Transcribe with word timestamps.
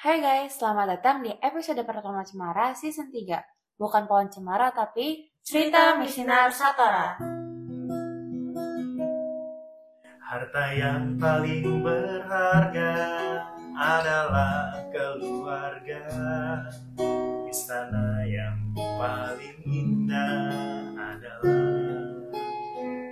Hai 0.00 0.16
guys, 0.16 0.56
selamat 0.56 0.96
datang 0.96 1.20
di 1.20 1.28
episode 1.44 1.84
pertama 1.84 2.24
Cemara 2.24 2.72
season 2.72 3.12
3. 3.12 3.36
Bukan 3.76 4.08
pohon 4.08 4.32
cemara 4.32 4.72
tapi 4.72 5.28
cerita 5.44 6.00
Misinar 6.00 6.48
Satora. 6.48 7.20
Harta 10.24 10.64
yang 10.72 11.20
paling 11.20 11.84
berharga 11.84 12.96
adalah 13.76 14.72
keluarga. 14.88 16.00
Istana 17.44 18.24
yang 18.24 18.56
paling 18.72 19.60
indah 19.68 20.48
adalah 20.96 21.60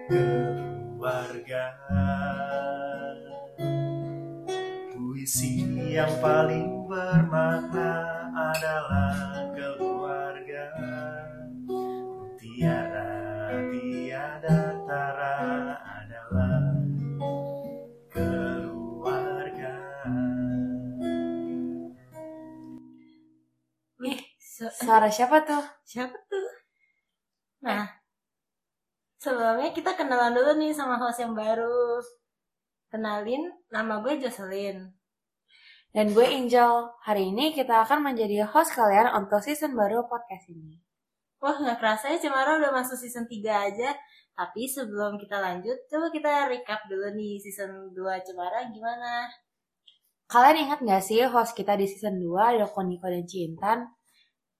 keluarga. 0.09 1.65
Puisi 4.97 5.69
yang 5.93 6.17
paling 6.25 6.78
bermakna 6.89 7.93
adalah 8.33 9.13
keluarga. 9.53 10.65
Tiada 12.41 13.05
tiada 13.69 14.59
tara 14.89 15.37
adalah 15.85 16.65
keluarga. 18.09 19.75
Wih, 24.01 24.19
su- 24.41 24.73
Suara 24.73 25.13
siapa 25.13 25.45
tuh? 25.45 25.61
siapa 25.85 26.17
tuh? 26.33 26.49
Nah, 27.69 27.85
sebelumnya 29.21 29.77
kita 29.77 29.93
kenalan 29.93 30.33
dulu 30.33 30.57
nih 30.57 30.73
sama 30.73 30.97
host 30.97 31.21
yang 31.21 31.37
baru. 31.37 32.01
Kenalin, 32.89 33.53
nama 33.69 34.01
gue 34.01 34.17
Jocelyn. 34.25 34.98
Dan 35.89 36.13
gue 36.13 36.21
Angel. 36.21 36.93
Hari 37.01 37.33
ini 37.33 37.57
kita 37.57 37.81
akan 37.89 38.13
menjadi 38.13 38.45
host 38.45 38.77
kalian 38.77 39.09
untuk 39.17 39.41
season 39.41 39.73
baru 39.73 40.05
podcast 40.05 40.53
ini. 40.53 40.77
Wah, 41.41 41.57
nggak 41.57 41.81
kerasa 41.81 42.13
ya 42.13 42.19
Cemara 42.21 42.61
udah 42.61 42.69
masuk 42.75 42.99
season 42.99 43.25
3 43.25 43.73
aja. 43.73 43.97
Tapi 44.37 44.69
sebelum 44.69 45.17
kita 45.17 45.41
lanjut, 45.41 45.75
coba 45.89 46.13
kita 46.13 46.53
recap 46.53 46.85
dulu 46.93 47.09
nih 47.17 47.41
season 47.41 47.89
2 47.97 48.05
Cemara 48.21 48.69
gimana? 48.69 49.33
Kalian 50.29 50.69
ingat 50.69 50.85
gak 50.85 51.01
sih 51.01 51.25
host 51.25 51.57
kita 51.57 51.73
di 51.73 51.89
season 51.89 52.21
2 52.21 52.37
ada 52.37 52.69
Koniko 52.69 53.09
dan 53.09 53.25
Cintan? 53.25 53.89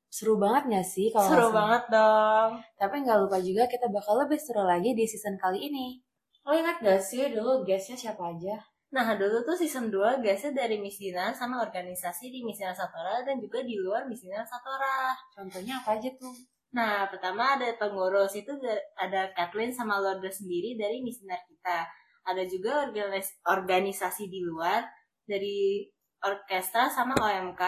Seru 0.09 0.41
banget 0.41 0.65
gak 0.73 0.87
sih 0.89 1.13
kalau 1.13 1.29
Seru 1.29 1.49
banget 1.53 1.85
dong. 1.93 2.51
Tapi 2.81 3.05
nggak 3.05 3.19
lupa 3.21 3.37
juga 3.45 3.69
kita 3.69 3.93
bakal 3.93 4.25
lebih 4.25 4.41
seru 4.41 4.65
lagi 4.65 4.97
di 4.97 5.05
season 5.05 5.37
kali 5.37 5.69
ini. 5.69 6.01
Lo 6.49 6.57
ingat 6.57 6.81
gak 6.81 7.05
sih 7.05 7.29
dulu 7.29 7.69
guestnya 7.69 8.01
siapa 8.01 8.33
aja? 8.33 8.57
Nah, 8.89 9.05
dulu 9.21 9.45
tuh 9.45 9.53
season 9.53 9.93
2 9.93 10.25
guysnya 10.25 10.65
dari 10.65 10.81
Miss 10.81 10.97
Dinar 10.97 11.37
sama 11.37 11.61
organisasi 11.61 12.33
di 12.33 12.41
Miss 12.41 12.57
Dinar 12.57 12.73
Satora 12.73 13.21
dan 13.21 13.37
juga 13.37 13.61
di 13.61 13.77
luar 13.77 14.09
Miss 14.09 14.25
Dinar 14.25 14.49
Satora. 14.49 15.13
Contohnya 15.37 15.77
apa 15.77 16.01
aja 16.01 16.09
tuh? 16.17 16.33
Nah, 16.73 17.05
pertama 17.09 17.57
ada 17.57 17.69
pengurus 17.77 18.33
itu 18.33 18.49
da- 18.57 18.85
ada 18.97 19.29
Kathleen 19.37 19.69
sama 19.69 20.01
Lorda 20.01 20.33
sendiri 20.33 20.81
dari 20.81 21.05
Miss 21.05 21.21
Dinar 21.21 21.41
kita. 21.45 21.85
Ada 22.25 22.49
juga 22.49 22.89
organis- 22.89 23.37
organisasi 23.45 24.33
di 24.33 24.41
luar 24.41 24.85
dari 25.29 25.85
orkestra 26.25 26.89
sama 26.89 27.13
OMK. 27.21 27.63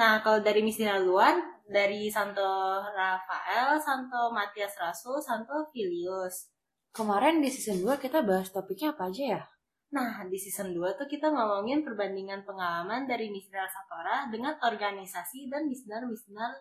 Nah, 0.00 0.24
kalau 0.24 0.40
dari 0.40 0.64
Miss 0.64 0.80
Dinar 0.80 1.04
luar, 1.04 1.36
dari 1.70 2.08
Santo 2.08 2.42
Rafael, 2.82 3.76
Santo 3.76 4.32
Matias 4.32 4.74
Rasul, 4.80 5.20
Santo 5.20 5.68
Filius. 5.70 6.50
Kemarin 6.90 7.38
di 7.38 7.52
season 7.52 7.84
2 7.84 8.00
kita 8.00 8.24
bahas 8.26 8.50
topiknya 8.50 8.96
apa 8.96 9.06
aja 9.12 9.38
ya? 9.38 9.42
Nah, 9.90 10.22
di 10.30 10.38
season 10.38 10.70
2 10.70 10.94
tuh 10.94 11.10
kita 11.10 11.34
ngomongin 11.34 11.82
perbandingan 11.82 12.46
pengalaman 12.46 13.10
dari 13.10 13.26
Miss 13.26 13.50
Dinar 13.50 13.66
Satora 13.66 14.30
dengan 14.30 14.54
organisasi 14.62 15.50
dan 15.50 15.66
Dinar 15.66 16.06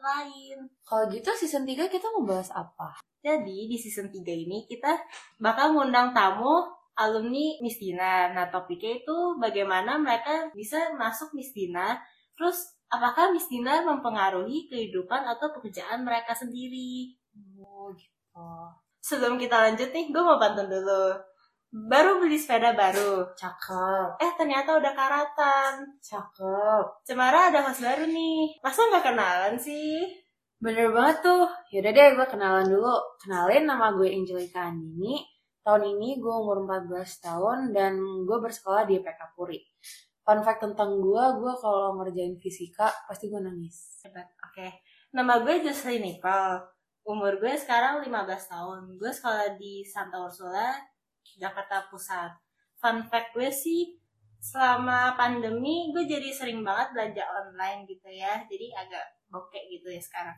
lain. 0.01 0.65
Kalau 0.81 1.05
gitu 1.13 1.29
season 1.37 1.61
3 1.61 1.93
kita 1.93 2.09
mau 2.17 2.25
bahas 2.25 2.49
apa? 2.49 2.97
Jadi 3.21 3.69
di 3.69 3.77
season 3.77 4.09
3 4.09 4.17
ini 4.33 4.65
kita 4.65 4.97
bakal 5.37 5.77
ngundang 5.77 6.09
tamu 6.09 6.73
alumni 6.97 7.61
Miss 7.61 7.77
Dinar. 7.77 8.33
Nah 8.33 8.49
topiknya 8.49 9.05
itu 9.05 9.17
bagaimana 9.37 10.01
mereka 10.01 10.49
bisa 10.57 10.89
masuk 10.97 11.37
Miss 11.37 11.53
Dinar. 11.53 12.01
Terus 12.33 12.81
apakah 12.89 13.29
Miss 13.29 13.45
Dinar 13.45 13.85
mempengaruhi 13.85 14.65
kehidupan 14.65 15.21
atau 15.29 15.53
pekerjaan 15.53 16.01
mereka 16.01 16.33
sendiri. 16.33 17.13
Oh 17.61 17.93
gitu. 17.93 18.49
Sebelum 18.99 19.39
kita 19.39 19.69
lanjut 19.69 19.95
nih, 19.95 20.11
gue 20.11 20.23
mau 20.25 20.35
pantun 20.35 20.67
dulu. 20.67 21.28
Baru 21.69 22.17
beli 22.17 22.33
sepeda 22.33 22.73
baru. 22.73 23.29
Cakep, 23.37 24.17
Eh 24.17 24.31
ternyata 24.33 24.73
udah 24.73 24.89
karatan. 24.97 25.85
cakep. 26.01 27.05
Cemara 27.05 27.53
ada 27.53 27.61
host 27.61 27.85
baru 27.85 28.09
nih. 28.09 28.57
Masa 28.65 28.89
nggak 28.89 29.05
kenalan 29.05 29.53
sih? 29.53 30.01
Bener 30.57 30.89
banget 30.89 31.21
tuh. 31.21 31.45
Yaudah 31.69 31.93
deh 31.93 32.07
gue 32.17 32.25
kenalan 32.25 32.65
dulu. 32.65 32.97
Kenalin 33.21 33.69
nama 33.69 33.93
gue 33.93 34.09
Angelika 34.09 34.65
Andini. 34.73 35.21
Tahun 35.61 35.85
ini 35.85 36.17
gue 36.17 36.33
umur 36.33 36.65
14 36.65 37.05
tahun 37.21 37.57
dan 37.69 38.01
gue 38.25 38.37
bersekolah 38.41 38.89
di 38.89 38.97
PK 39.05 39.37
Puri. 39.37 39.61
Fun 40.25 40.41
fact 40.41 40.65
tentang 40.65 40.97
gue, 40.97 41.23
gue 41.37 41.53
kalau 41.61 42.01
ngerjain 42.01 42.33
fisika 42.41 42.89
pasti 43.05 43.29
gue 43.29 43.37
nangis. 43.37 44.01
Hebat. 44.01 44.25
Oke. 44.41 44.81
Nama 45.13 45.37
gue 45.45 45.69
Jocelyn 45.69 46.01
Nicole. 46.01 46.65
Umur 47.05 47.37
gue 47.37 47.53
sekarang 47.53 48.01
15 48.01 48.09
tahun. 48.49 48.79
Gue 48.97 49.11
sekolah 49.13 49.53
di 49.53 49.85
Santa 49.85 50.17
Ursula, 50.17 50.73
Jakarta 51.39 51.87
Pusat. 51.87 52.35
Fun 52.75 52.99
fact 53.07 53.31
gue 53.31 53.47
sih, 53.47 53.95
selama 54.39 55.15
pandemi 55.15 55.91
gue 55.95 56.03
jadi 56.03 56.31
sering 56.31 56.63
banget 56.63 56.91
belanja 56.91 57.23
online 57.23 57.87
gitu 57.87 58.07
ya. 58.11 58.43
Jadi 58.47 58.75
agak 58.75 59.03
bokek 59.31 59.71
gitu 59.71 59.87
ya 59.87 60.01
sekarang. 60.03 60.35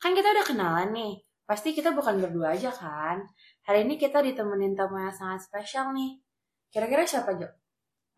Kan 0.00 0.16
kita 0.16 0.32
udah 0.32 0.44
kenalan 0.44 0.90
nih. 0.96 1.14
Pasti 1.48 1.72
kita 1.72 1.96
bukan 1.96 2.20
berdua 2.20 2.52
aja 2.52 2.68
kan? 2.68 3.24
Hari 3.64 3.88
ini 3.88 3.96
kita 3.96 4.20
ditemenin 4.20 4.76
tamu 4.76 5.00
yang 5.00 5.12
sangat 5.12 5.40
spesial 5.40 5.96
nih. 5.96 6.20
Kira-kira 6.68 7.08
siapa 7.08 7.32
Jo? 7.40 7.48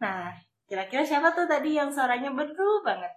Nah, 0.03 0.35
kira-kira 0.67 1.07
siapa 1.07 1.31
tuh 1.31 1.47
tadi 1.47 1.79
yang 1.79 1.95
suaranya 1.95 2.35
beru 2.35 2.83
banget? 2.83 3.15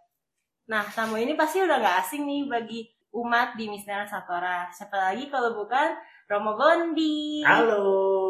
Nah, 0.69 0.85
tamu 0.85 1.17
ini 1.17 1.34
pasti 1.34 1.66
udah 1.66 1.81
gak 1.81 1.97
asing 2.05 2.29
nih 2.29 2.45
bagi 2.45 2.85
umat 3.13 3.57
di 3.57 3.66
Misdana 3.69 4.05
Satora. 4.05 4.69
Siapa 4.69 4.94
lagi 4.94 5.34
kalau 5.34 5.57
bukan 5.57 5.97
Romo 6.29 6.53
Bondi. 6.53 7.41
Halo. 7.41 8.22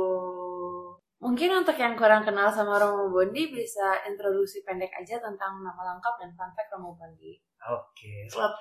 Mungkin 1.23 1.49
untuk 1.55 1.79
yang 1.79 1.95
kurang 1.95 2.27
kenal 2.27 2.51
sama 2.51 2.75
Romo 2.75 3.07
Bondi 3.07 3.47
bisa 3.47 4.03
introduksi 4.03 4.59
pendek 4.67 4.91
aja 4.91 5.23
tentang 5.23 5.63
nama 5.63 5.95
lengkap 5.95 6.19
dan 6.19 6.35
fun 6.35 6.51
fact 6.51 6.67
Romo 6.75 6.99
Bondi. 6.99 7.39
Oke, 7.63 8.27
selamat. 8.27 8.51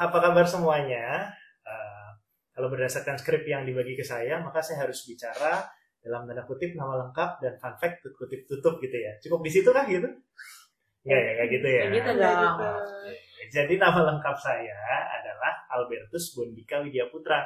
Apa 0.00 0.18
kabar 0.24 0.48
semuanya? 0.48 1.28
Eh, 1.60 2.08
kalau 2.56 2.72
berdasarkan 2.72 3.20
skrip 3.20 3.44
yang 3.44 3.68
dibagi 3.68 3.92
ke 3.92 4.00
saya, 4.00 4.40
maka 4.40 4.64
saya 4.64 4.88
harus 4.88 5.04
bicara 5.04 5.60
dalam 6.00 6.24
tanda 6.24 6.40
kutip 6.48 6.72
nama 6.72 7.04
lengkap 7.04 7.36
dan 7.44 7.52
fun 7.60 7.76
fact 7.76 8.00
kutip 8.16 8.48
tutup 8.48 8.80
gitu 8.80 8.96
ya. 8.96 9.12
Cukup 9.20 9.44
di 9.44 9.52
situ 9.52 9.68
kah 9.68 9.84
gitu? 9.84 10.08
Enggak 11.04 11.20
ya, 11.20 11.32
kayak 11.36 11.50
gitu 11.52 11.68
ya. 11.68 11.82
Kayak 11.84 11.96
gitu 12.00 12.10
dong. 12.16 12.56
Jadi 13.52 13.74
nama 13.76 14.00
lengkap 14.08 14.36
saya 14.40 14.80
adalah 15.20 15.52
Albertus 15.68 16.32
Bondika 16.32 16.80
Widya 16.80 17.12
Putra. 17.12 17.44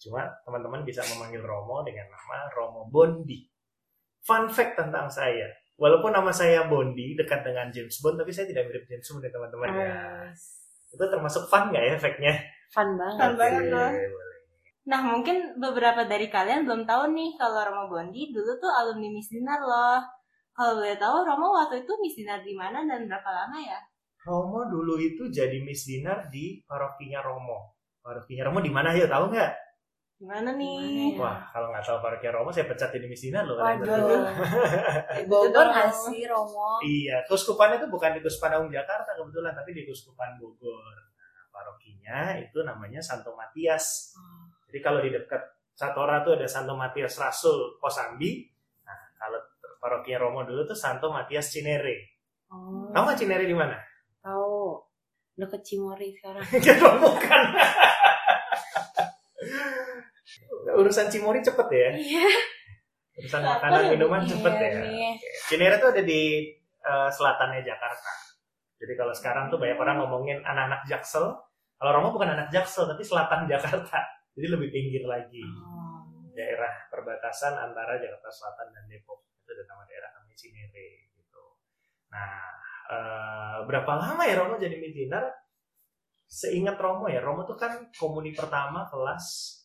Cuma 0.00 0.24
teman-teman 0.48 0.80
bisa 0.80 1.04
memanggil 1.12 1.44
Romo 1.44 1.84
dengan 1.84 2.08
nama 2.08 2.48
Romo 2.56 2.88
Bondi. 2.88 3.57
Fun 4.28 4.44
fact 4.52 4.76
tentang 4.76 5.08
saya. 5.08 5.48
Walaupun 5.80 6.12
nama 6.12 6.28
saya 6.28 6.68
Bondi 6.68 7.16
dekat 7.16 7.40
dengan 7.40 7.72
James 7.72 7.96
Bond, 8.04 8.20
tapi 8.20 8.28
saya 8.28 8.44
tidak 8.44 8.68
mirip 8.68 8.84
James 8.84 9.08
Bond 9.08 9.24
ya 9.24 9.32
teman-teman 9.32 9.68
ya. 9.72 9.94
Itu 10.92 11.04
termasuk 11.08 11.48
fun 11.48 11.72
nggak 11.72 11.80
ya 11.80 11.92
efeknya? 11.96 12.34
Fun 12.68 13.00
banget. 13.00 13.20
Fun 13.24 13.34
banget 13.40 13.64
loh. 13.72 13.88
boleh. 13.88 14.36
Nah, 14.88 15.00
mungkin 15.04 15.36
beberapa 15.60 16.04
dari 16.08 16.32
kalian 16.32 16.64
belum 16.64 16.88
tahu 16.88 17.12
nih 17.12 17.36
kalau 17.36 17.60
Romo 17.60 17.84
Bondi 17.92 18.32
dulu 18.32 18.56
tuh 18.56 18.72
alumni 18.72 19.08
Miss 19.12 19.28
Dinar 19.32 19.60
loh. 19.60 20.00
Kalau 20.56 20.80
boleh 20.80 20.96
tahu, 20.98 21.16
Romo 21.28 21.54
waktu 21.54 21.84
itu 21.84 21.92
Miss 22.00 22.16
Dinar 22.16 22.40
di 22.40 22.56
mana 22.56 22.82
dan 22.88 23.04
berapa 23.04 23.30
lama 23.30 23.56
ya? 23.60 23.78
Romo 24.26 24.64
dulu 24.66 24.96
itu 24.98 25.28
jadi 25.28 25.60
Miss 25.62 25.84
Dinar 25.84 26.32
di 26.32 26.64
parokinya 26.64 27.20
Romo. 27.20 27.76
Parokinya 28.00 28.48
Romo 28.48 28.64
di 28.64 28.72
mana 28.72 28.96
ya 28.96 29.06
tahu 29.06 29.30
nggak? 29.30 29.52
Gimana 30.18 30.50
Gimana 30.50 30.58
nih? 30.58 31.14
ya? 31.14 31.22
Wah, 31.22 31.38
kalau 31.54 31.70
nggak 31.70 31.84
tahu 31.86 31.98
parokinya 32.02 32.32
Romo, 32.34 32.50
saya 32.50 32.66
pecat 32.66 32.90
jadi 32.90 33.06
Miss 33.06 33.22
Dinar 33.22 33.46
loh. 33.46 33.54
Waduh. 33.54 34.26
Bogor 35.30 35.66
nggak 35.70 35.94
sih 35.94 36.26
Romo? 36.26 36.82
Iya, 36.82 37.22
keuskupannya 37.30 37.78
itu 37.78 37.86
bukan 37.86 38.18
di 38.18 38.20
Keuskupan 38.20 38.58
Agung 38.58 38.68
Jakarta 38.68 39.14
kebetulan, 39.14 39.54
tapi 39.54 39.70
di 39.78 39.86
Keuskupan 39.86 40.34
Bogor. 40.42 40.94
Nah, 41.14 41.46
parokinya 41.54 42.34
itu 42.34 42.58
namanya 42.66 42.98
Santo 42.98 43.30
Matias. 43.38 44.10
Jadi 44.66 44.78
kalau 44.82 44.98
di 44.98 45.14
dekat 45.14 45.38
Satora 45.78 46.26
tuh 46.26 46.34
ada 46.34 46.50
Santo 46.50 46.74
Matias 46.74 47.14
Rasul 47.14 47.78
Kosambi. 47.78 48.42
Nah, 48.82 48.98
kalau 49.14 49.38
parokinya 49.78 50.26
Romo 50.26 50.42
dulu 50.42 50.66
tuh 50.66 50.74
Santo 50.74 51.14
Matias 51.14 51.54
Cinere. 51.54 52.18
Oh, 52.50 52.90
Tahu 52.90 53.02
nggak 53.06 53.18
Cinere 53.22 53.46
di 53.46 53.54
mana? 53.54 53.78
tahu. 54.18 54.82
Deket 55.38 55.62
Cimori 55.62 56.10
sekarang. 56.10 56.42
Bukan. 57.06 57.42
Urusan 60.76 61.08
Cimori 61.08 61.40
cepet 61.40 61.68
ya. 61.72 61.90
Iya. 61.96 62.28
Urusan 63.18 63.42
makanan 63.42 63.80
ya, 63.82 63.88
Bu? 63.88 63.92
minuman 63.98 64.22
cepet 64.22 64.52
Iya 64.54 64.70
ya. 64.70 65.10
Cinere 65.48 65.76
tuh 65.82 65.90
ada 65.90 66.02
di 66.04 66.52
eh, 66.84 67.10
selatannya 67.10 67.60
Jakarta. 67.64 68.12
Jadi 68.78 68.92
kalau 68.94 69.10
sekarang 69.10 69.50
tuh 69.50 69.58
banyak 69.58 69.74
orang 69.74 69.96
ngomongin 70.06 70.38
anak-anak 70.46 70.86
Jaksel. 70.86 71.26
Kalau 71.78 71.90
Romo 71.94 72.14
bukan 72.14 72.30
anak 72.34 72.50
Jaksel, 72.50 72.86
tapi 72.86 73.02
selatan 73.02 73.46
Jakarta. 73.50 73.98
Jadi 74.38 74.46
lebih 74.46 74.70
pinggir 74.70 75.02
lagi. 75.02 75.42
Oh. 75.42 76.06
Daerah 76.30 76.70
perbatasan 76.86 77.58
antara 77.58 77.98
Jakarta 77.98 78.30
Selatan 78.30 78.70
dan 78.70 78.86
Depok. 78.86 79.26
Itu 79.42 79.50
ada 79.50 79.66
nama 79.66 79.82
daerah 79.90 80.10
namanya 80.14 80.36
Cinere 80.38 81.10
gitu. 81.10 81.42
Nah, 82.14 82.34
eh, 82.86 83.58
berapa 83.66 83.92
lama 83.98 84.22
ya 84.22 84.34
Romo 84.38 84.54
jadi 84.54 84.78
Midinar? 84.78 85.26
Seingat 86.28 86.78
Romo 86.78 87.10
ya, 87.10 87.18
Romo 87.18 87.42
tuh 87.42 87.58
kan 87.58 87.90
komuni 87.98 88.30
pertama 88.30 88.86
kelas 88.86 89.57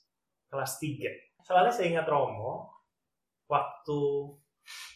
kelas 0.54 0.78
3. 0.78 1.42
Soalnya 1.42 1.74
seingat 1.74 2.06
Romo, 2.06 2.70
waktu 3.50 4.00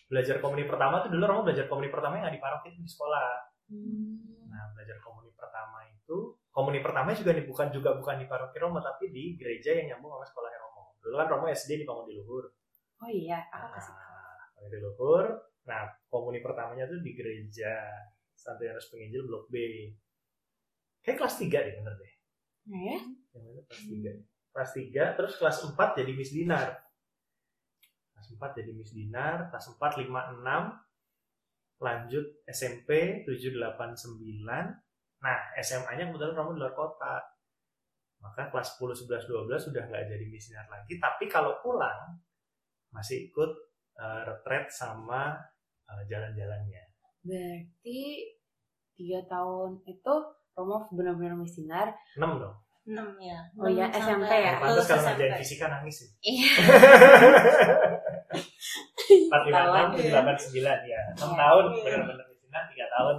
belajar 0.08 0.38
komuni 0.38 0.70
pertama 0.70 1.02
tuh 1.02 1.10
dulu 1.10 1.26
Romo 1.26 1.42
belajar 1.50 1.66
komuni 1.66 1.90
pertama 1.90 2.22
yang 2.22 2.30
di 2.30 2.38
paroki 2.38 2.70
itu 2.70 2.86
di 2.86 2.92
sekolah. 2.94 3.30
Hmm. 3.74 4.46
Nah, 4.48 4.72
belajar 4.78 5.02
komuni 5.02 5.34
pertama 5.34 5.82
itu, 5.90 6.38
komuni 6.54 6.80
pertama 6.80 7.12
juga 7.18 7.34
di, 7.34 7.44
bukan 7.44 7.74
juga 7.74 7.98
bukan 7.98 8.22
di 8.22 8.30
paroki 8.30 8.62
Romo, 8.62 8.78
tapi 8.80 9.10
di 9.10 9.34
gereja 9.34 9.74
yang 9.74 9.98
nyambung 9.98 10.14
sama 10.14 10.26
sekolahnya 10.30 10.60
Romo. 10.62 10.84
Dulu 11.02 11.16
kan 11.18 11.28
Romo 11.28 11.46
SD 11.50 11.82
di 11.82 11.86
Bangun 11.90 12.06
di 12.06 12.14
Luhur. 12.22 12.46
Oh 13.02 13.10
iya, 13.10 13.42
aku 13.50 13.68
kasih. 13.74 13.94
Nah, 13.98 14.78
Luhur. 14.78 15.26
Nah, 15.68 15.84
komuni 16.08 16.40
pertamanya 16.40 16.88
tuh 16.88 17.04
di 17.04 17.12
gereja 17.12 17.84
Santo 18.32 18.64
Yohanes 18.64 18.88
Penginjil 18.88 19.28
Blok 19.28 19.52
B. 19.52 19.58
Kayak 21.04 21.18
kelas 21.20 21.36
3 21.44 21.66
deh, 21.68 21.74
bener 21.76 21.94
deh. 22.00 22.14
Nah, 22.72 22.82
ya? 22.88 23.00
Yang 23.36 23.44
mana 23.44 23.62
kelas 23.68 23.84
3. 23.84 24.37
Kelas 24.58 24.74
3, 24.74 25.14
terus 25.14 25.38
kelas 25.38 25.58
4 25.70 26.02
jadi 26.02 26.12
Miss 26.18 26.34
Dinar. 26.34 26.82
Kelas 28.10 28.28
4 28.34 28.58
jadi 28.58 28.74
Miss 28.74 28.90
Dinar, 28.90 29.54
kelas 29.54 29.78
4, 29.78 30.02
5, 30.02 30.10
6, 30.10 31.78
lanjut 31.78 32.26
SMP 32.50 33.22
789. 33.30 34.18
Nah, 35.22 35.40
SMA-nya 35.62 36.10
kebetulan 36.10 36.34
kamu 36.34 36.58
di 36.58 36.60
luar 36.66 36.74
kota. 36.74 37.22
Maka 38.18 38.50
kelas 38.50 38.82
10, 38.82 39.06
11, 39.06 39.30
12 39.30 39.70
sudah 39.70 39.84
nggak 39.86 40.10
jadi 40.10 40.26
Miss 40.26 40.50
Dinar 40.50 40.66
lagi. 40.74 40.98
Tapi 40.98 41.30
kalau 41.30 41.62
pulang, 41.62 42.18
masih 42.90 43.30
ikut 43.30 43.52
eh, 44.02 44.22
retret 44.26 44.74
sama 44.74 45.38
eh, 45.86 46.02
jalan-jalannya. 46.10 46.82
Berarti 47.22 48.02
tiga 48.98 49.22
tahun 49.30 49.86
itu 49.86 50.16
Romo 50.58 50.90
benar-benar 50.90 51.38
misinar. 51.38 51.94
6 52.18 52.42
dong. 52.42 52.58
6 52.88 52.96
ya. 53.20 53.40
Oh 53.60 53.68
iya, 53.68 53.86
SMP 53.92 54.32
ya? 54.32 54.64
Pantas 54.64 54.88
kalau 54.88 55.04
ngerjain 55.04 55.36
fisika 55.38 55.68
nangis 55.68 55.96
sih. 56.00 56.10
Iya. 56.24 56.52
456, 58.98 60.08
789 60.08 60.88
ya. 60.88 61.02
6 61.16 61.24
Iya. 61.24 61.36
tahun 61.36 61.64
benar-benar 61.84 62.26
Dinar, 62.38 62.64
3 62.72 62.96
tahun. 62.96 63.16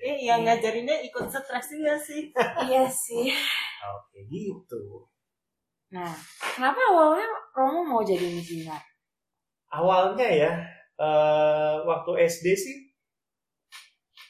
Eh, 0.00 0.16
yang 0.24 0.40
ngajarinnya 0.40 0.96
ikut 1.04 1.28
stres 1.28 1.68
juga 1.68 1.96
sih. 1.96 2.32
iya 2.68 2.84
sih. 2.88 3.28
Oke, 3.84 4.24
gitu. 4.28 5.04
Nah, 5.92 6.08
kenapa 6.40 6.80
awalnya 6.90 7.28
Romo 7.52 7.84
mau 7.84 8.02
jadi 8.02 8.24
misinar? 8.26 8.80
awalnya 9.68 10.22
ya 10.30 10.52
eh, 10.94 11.74
waktu 11.82 12.14
SD 12.30 12.46
sih 12.54 12.76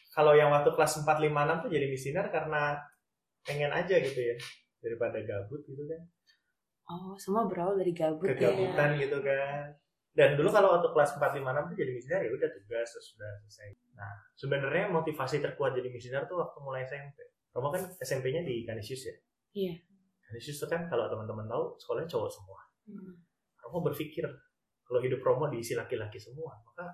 kalau 0.09 0.33
yang 0.33 0.49
waktu 0.49 0.73
kelas 0.73 1.05
4 1.05 1.21
5 1.21 1.29
6 1.29 1.61
tuh 1.61 1.69
jadi 1.69 1.85
misinar 1.85 2.33
karena 2.33 2.81
pengen 3.45 3.71
aja 3.71 3.97
gitu 3.97 4.17
ya 4.19 4.37
daripada 4.81 5.21
gabut 5.21 5.61
gitu 5.63 5.85
kan 5.85 6.03
Oh, 6.85 7.17
semua 7.17 7.49
berawal 7.49 7.81
dari 7.81 7.97
gabut 7.97 8.29
ya. 8.29 8.37
kegabutan 8.37 9.01
gitu 9.01 9.17
kan 9.21 9.73
dan 10.13 10.37
dulu 10.37 10.47
kalau 10.49 10.77
waktu 10.77 10.89
kelas 10.91 11.17
4 11.17 11.33
5 11.33 11.41
6 11.41 11.71
tuh 11.73 11.77
jadi 11.77 11.91
misinar 11.91 12.21
ya 12.21 12.31
udah 12.31 12.49
tugas 12.51 12.87
terus 12.87 13.07
sudah 13.11 13.31
selesai 13.41 13.69
nah 13.95 14.13
sebenarnya 14.33 14.87
motivasi 14.89 15.41
terkuat 15.41 15.73
jadi 15.73 15.89
misinar 15.89 16.25
tuh 16.25 16.39
waktu 16.39 16.59
mulai 16.61 16.85
SMP 16.85 17.25
Romo 17.51 17.71
kan 17.71 17.83
SMP-nya 17.99 18.43
di 18.43 18.63
Canisius 18.63 19.03
ya 19.05 19.17
Iya. 19.55 19.75
Canisius 20.23 20.59
tuh 20.59 20.69
kan 20.69 20.85
kalau 20.85 21.09
teman-teman 21.09 21.47
tahu 21.47 21.73
sekolahnya 21.79 22.07
cowok 22.07 22.31
semua 22.31 22.61
Hmm. 22.85 23.17
Romo 23.59 23.81
berpikir 23.83 24.29
kalau 24.85 25.01
hidup 25.01 25.19
Romo 25.19 25.49
diisi 25.49 25.73
laki-laki 25.73 26.21
semua, 26.21 26.53
maka 26.61 26.85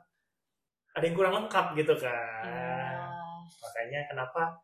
ada 0.94 1.02
yang 1.02 1.18
kurang 1.18 1.34
lengkap 1.34 1.74
gitu 1.74 1.98
kan. 1.98 2.46
Iya. 2.46 3.10
Makanya 3.58 4.00
kenapa 4.06 4.54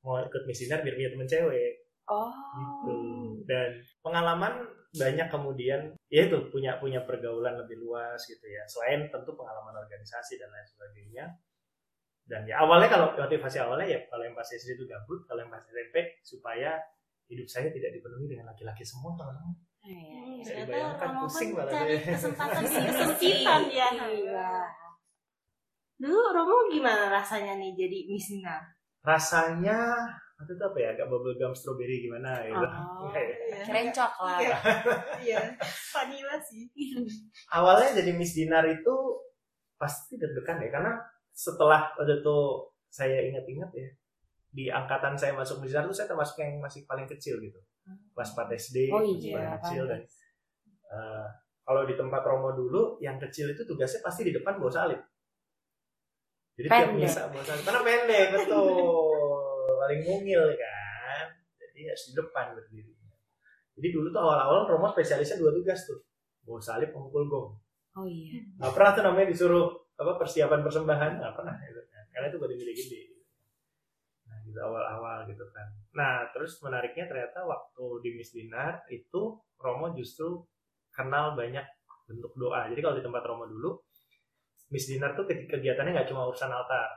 mau 0.00 0.18
ikut 0.18 0.42
misinar 0.44 0.80
biar 0.80 0.94
punya 0.94 1.10
temen 1.12 1.28
cewek 1.28 1.72
Oh. 2.10 2.26
gitu. 2.58 2.94
Dan 3.46 3.70
pengalaman 4.02 4.66
banyak 4.90 5.30
kemudian 5.30 5.94
ya 6.10 6.26
itu 6.26 6.50
punya 6.50 6.74
punya 6.82 7.06
pergaulan 7.06 7.54
lebih 7.54 7.78
luas 7.78 8.18
gitu 8.26 8.42
ya. 8.42 8.66
Selain 8.66 9.06
tentu 9.06 9.30
pengalaman 9.38 9.78
organisasi 9.78 10.34
dan 10.34 10.50
lain 10.50 10.66
sebagainya. 10.66 11.24
Dan 12.26 12.42
ya 12.50 12.66
awalnya 12.66 12.90
kalau 12.90 13.14
motivasi 13.14 13.62
awalnya 13.62 13.86
ya 13.86 13.98
kalau 14.10 14.26
yang 14.26 14.34
pas 14.34 14.46
SD 14.46 14.74
itu 14.74 14.90
gabut, 14.90 15.22
kalau 15.30 15.46
yang 15.46 15.54
pas 15.54 15.62
SMP 15.62 16.18
supaya 16.26 16.82
hidup 17.30 17.46
saya 17.46 17.70
tidak 17.70 17.94
dipenuhi 17.94 18.26
dengan 18.26 18.50
laki-laki 18.50 18.82
semua 18.82 19.14
teman-teman. 19.14 19.54
Iya. 19.86 20.18
Hmm, 20.18 20.34
Bisa 20.42 20.50
ternyata 20.50 20.66
dibayangkan, 20.66 21.10
pusing 21.22 21.50
malah 21.54 21.70
cari 21.70 21.94
kesempatan 22.02 22.62
di 22.66 22.78
kesempitan 22.90 23.62
ya. 23.70 23.88
Iya. 23.94 24.50
Dulu 26.00 26.20
Romo 26.34 26.66
gimana 26.66 27.06
rasanya 27.06 27.54
nih 27.54 27.70
jadi 27.78 27.98
misinar? 28.10 28.62
Rasanya 29.00 29.96
waktu 30.36 30.52
itu 30.54 30.64
apa 30.64 30.78
ya 30.78 30.88
agak 30.94 31.06
bubble 31.06 31.36
gum 31.36 31.52
strawberry 31.52 32.00
gimana 32.00 32.40
gitu. 32.42 32.64
Oh. 32.64 33.08
Kayak- 33.10 33.36
Iya. 33.50 33.62
Kirain 33.64 33.90
coklat. 33.90 34.40
Iya. 34.40 34.56
Iya. 35.20 35.40
Vanilla 35.92 36.36
sih. 36.40 36.64
awalnya 37.50 37.92
jadi 37.94 38.10
Miss 38.14 38.32
Dinar 38.32 38.64
itu 38.64 38.94
pasti 39.76 40.16
deg-degan 40.16 40.60
ya 40.60 40.70
karena 40.70 40.92
setelah 41.30 41.92
waktu 41.94 42.20
itu 42.20 42.36
saya 42.86 43.18
ingat-ingat 43.22 43.70
ya 43.72 43.88
di 44.50 44.64
angkatan 44.66 45.14
saya 45.14 45.32
masuk 45.32 45.60
Miss 45.60 45.70
Dinar 45.70 45.84
itu 45.84 45.94
saya 45.94 46.08
termasuk 46.08 46.36
yang 46.38 46.56
masih 46.58 46.84
paling 46.84 47.04
kecil 47.06 47.36
gitu 47.38 47.60
kelas 48.12 48.32
4 48.32 48.48
SD 48.50 48.76
Oh 48.88 49.00
masih 49.00 49.16
iya, 49.22 49.34
paling 49.34 49.52
kecil 49.58 49.82
dan 49.86 50.00
eh, 50.86 51.26
kalau 51.60 51.82
di 51.84 51.94
tempat 51.94 52.22
Romo 52.22 52.50
dulu 52.50 52.96
yang 52.98 53.16
kecil 53.18 53.48
itu 53.48 53.62
tugasnya 53.62 54.00
pasti 54.00 54.22
di 54.22 54.32
depan 54.32 54.56
bawa 54.56 54.70
salib 54.70 55.00
jadi 56.60 56.68
tiap 56.68 56.92
Pendek. 56.92 57.08
misa 57.08 57.22
bawa 57.26 57.42
salib 57.42 57.62
karena 57.64 57.80
pendek 57.80 58.26
betul. 58.36 58.68
Paling 59.80 60.00
mungil 60.04 60.42
kan. 60.54 61.26
Jadi 61.56 61.80
harus 61.88 62.02
di 62.04 62.12
depan 62.12 62.46
berdiri. 62.52 62.92
Jadi 63.80 63.88
dulu 63.96 64.06
tuh 64.12 64.20
awal-awal 64.20 64.68
Romo 64.68 64.92
spesialisnya 64.92 65.40
dua 65.40 65.56
tugas 65.56 65.88
tuh. 65.88 66.04
Bawa 66.44 66.60
salib 66.60 66.92
memukul 66.92 67.24
gong 67.26 67.50
Oh 67.90 68.06
iya. 68.06 68.38
nggak 68.60 68.70
pernah 68.70 68.90
tuh 68.94 69.02
namanya 69.02 69.28
disuruh 69.32 69.66
apa 69.96 70.12
persiapan 70.14 70.60
persembahan. 70.60 71.10
Nggak 71.18 71.34
pernah 71.34 71.54
gitu 71.58 71.80
kan. 71.88 72.04
Karena 72.12 72.26
itu 72.28 72.38
baru 72.38 72.54
gede-gede 72.54 72.98
gitu. 73.08 73.20
nah 74.24 74.36
gitu 74.44 74.58
awal-awal 74.60 75.18
gitu 75.26 75.44
kan. 75.50 75.66
Nah 75.96 76.28
terus 76.30 76.60
menariknya 76.60 77.08
ternyata 77.08 77.42
waktu 77.42 77.84
di 78.04 78.10
Miss 78.14 78.30
Dinar 78.30 78.84
itu 78.92 79.40
Romo 79.56 79.90
justru 79.90 80.44
kenal 80.92 81.34
banyak 81.34 81.64
bentuk 82.06 82.30
doa. 82.36 82.68
Jadi 82.68 82.78
kalau 82.78 82.94
di 82.94 83.02
tempat 83.02 83.22
Romo 83.24 83.46
dulu 83.46 83.70
Miss 84.70 84.86
Dinar 84.86 85.18
tuh 85.18 85.26
kegi- 85.26 85.50
kegiatannya 85.50 85.92
nggak 85.94 86.08
cuma 86.10 86.30
urusan 86.30 86.50
altar. 86.50 86.88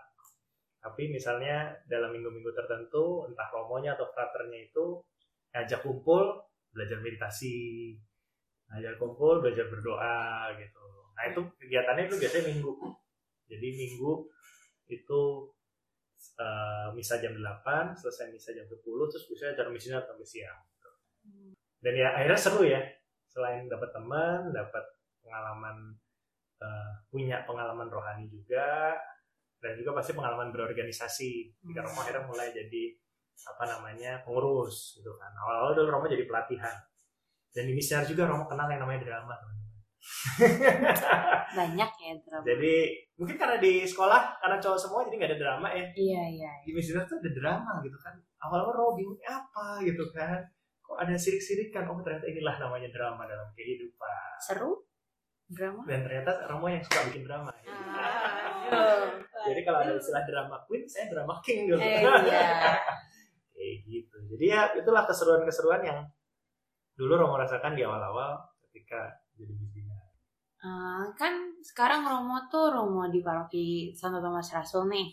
Tapi 0.83 1.09
misalnya 1.09 1.73
dalam 1.89 2.13
minggu-minggu 2.13 2.51
tertentu 2.53 3.25
entah 3.25 3.49
Romonya 3.49 3.95
atau 3.97 4.05
fraternya 4.13 4.67
itu 4.67 5.01
ngajak 5.55 5.81
kumpul 5.81 6.43
belajar 6.69 6.99
meditasi. 7.01 7.95
Ngajak 8.69 9.01
kumpul 9.01 9.41
belajar 9.41 9.65
berdoa 9.71 10.53
gitu. 10.59 10.85
Nah 11.17 11.23
itu 11.29 11.39
kegiatannya 11.61 12.03
itu 12.09 12.15
biasanya 12.21 12.45
minggu. 12.53 12.73
Jadi 13.49 13.67
minggu 13.79 14.11
itu 14.91 15.21
eh, 16.39 16.87
misa 16.93 17.17
jam 17.23 17.33
8 17.35 17.97
selesai 17.97 18.29
misa 18.29 18.51
jam 18.53 18.65
10 18.67 18.79
terus 18.83 19.23
biasanya 19.29 19.51
acara 19.57 19.69
misinya 19.73 19.99
sampai 20.03 20.25
siang 20.27 20.59
gitu. 20.77 20.91
dan 21.83 21.93
ya 21.95 22.07
akhirnya 22.15 22.39
seru 22.39 22.61
ya. 22.67 22.81
Selain 23.31 23.65
dapat 23.65 23.89
teman 23.95 24.51
dapat 24.53 24.83
pengalaman 25.23 25.95
eh, 26.63 26.89
punya 27.11 27.43
pengalaman 27.43 27.91
rohani 27.91 28.25
juga 28.25 28.95
dan 29.59 29.75
juga 29.75 29.95
pasti 29.99 30.11
pengalaman 30.11 30.51
berorganisasi. 30.51 31.31
Jika 31.61 31.79
Hmm. 31.79 31.87
Romo 31.87 31.99
akhirnya 31.99 32.23
mulai 32.23 32.49
jadi 32.51 32.83
apa 33.33 33.63
namanya 33.67 34.11
pengurus 34.23 34.95
gitu 34.95 35.11
kan. 35.15 35.31
Awal-awal 35.35 35.71
dulu 35.73 35.87
Romo 35.89 36.07
jadi 36.07 36.23
pelatihan. 36.23 36.75
Dan 37.51 37.67
di 37.67 37.73
misiar 37.73 38.03
juga 38.03 38.25
Romo 38.25 38.47
kenal 38.47 38.67
yang 38.67 38.81
namanya 38.81 39.03
drama 39.03 39.33
teman-teman. 39.35 39.61
Banyak 41.57 41.91
ya 41.95 42.11
drama. 42.19 42.43
jadi 42.43 42.75
mungkin 43.15 43.35
karena 43.39 43.55
di 43.55 43.87
sekolah 43.87 44.35
karena 44.35 44.57
cowok 44.59 44.75
semua 44.75 44.99
jadi 45.07 45.15
nggak 45.15 45.31
ada 45.31 45.39
drama 45.39 45.67
ya. 45.71 45.85
Iya, 45.95 46.23
iya. 46.27 46.51
di 46.65 46.71
misiar 46.75 47.07
tuh 47.07 47.23
ada 47.23 47.31
drama 47.31 47.79
gitu 47.79 47.95
kan. 48.03 48.11
Awal-awal 48.43 48.73
Romo 48.73 48.91
bingung 48.99 49.15
"Ini 49.15 49.27
apa? 49.31 49.79
gitu 49.79 50.03
kan. 50.11 50.43
Kok 50.83 50.97
ada 50.99 51.15
sirik-sirikan 51.15 51.87
oh 51.87 52.03
ternyata 52.03 52.27
inilah 52.27 52.55
namanya 52.59 52.89
drama 52.91 53.23
dalam 53.23 53.47
kehidupan. 53.55 54.35
Seru? 54.43 54.83
Drama? 55.53 55.81
dan 55.85 55.99
ternyata 56.03 56.31
Romo 56.49 56.67
yang 56.67 56.83
suka 56.83 56.99
bikin 57.09 57.23
drama 57.23 57.49
ya. 57.61 57.71
Aduh. 58.73 59.05
jadi 59.47 59.61
kalau 59.61 59.79
ada 59.83 59.91
istilah 59.93 60.23
drama 60.25 60.55
queen 60.65 60.83
saya 60.85 61.05
drama 61.07 61.37
king 61.39 61.69
gitu 61.69 61.77
Eh, 61.77 62.01
iya. 62.27 62.75
kayak 63.53 63.75
gitu 63.85 64.17
jadi 64.33 64.45
ya 64.49 64.61
itulah 64.75 65.03
keseruan-keseruan 65.05 65.81
yang 65.83 65.99
dulu 66.93 67.17
Romo 67.17 67.37
rasakan 67.37 67.73
di 67.73 67.81
awal-awal 67.81 68.37
ketika 68.69 69.09
jadi 69.33 69.53
Miss 69.53 69.73
Dinar. 69.73 70.03
Eh, 70.63 71.03
kan 71.17 71.33
sekarang 71.59 72.05
Romo 72.05 72.47
tuh 72.47 72.69
Romo 72.69 73.09
di 73.09 73.19
paroki 73.19 73.91
Santo 73.93 74.21
Thomas 74.21 74.47
Rasul 74.53 74.87
nih. 74.89 75.09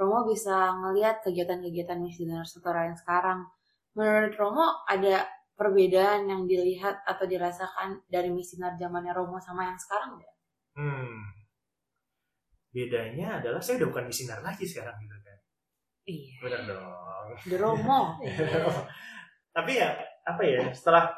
Romo 0.00 0.24
bisa 0.24 0.72
ngelihat 0.80 1.20
kegiatan-kegiatan 1.20 2.00
misioner 2.00 2.40
Satora 2.42 2.88
yang 2.88 2.96
sekarang. 2.96 3.44
Menurut 3.92 4.32
Romo 4.40 4.80
ada 4.88 5.28
perbedaan 5.60 6.24
yang 6.24 6.48
dilihat 6.48 7.04
atau 7.04 7.28
dirasakan 7.28 8.00
dari 8.08 8.32
misioner 8.32 8.80
zamannya 8.80 9.12
Romo 9.12 9.36
sama 9.36 9.68
yang 9.68 9.76
sekarang 9.76 10.16
nggak? 10.16 10.34
Hmm. 10.80 11.20
Bedanya 12.72 13.44
adalah 13.44 13.60
saya 13.60 13.84
udah 13.84 13.88
bukan 13.92 14.08
misioner 14.08 14.40
lagi 14.40 14.64
sekarang 14.64 14.96
gitu 15.04 15.12
kan. 15.20 15.38
Iya. 16.08 16.34
Benar 16.40 16.60
dong. 16.64 17.28
Di 17.44 17.56
Romo. 17.60 18.00
Tapi 19.56 19.72
ya 19.76 19.92
apa 20.24 20.42
ya 20.48 20.72
setelah 20.72 21.12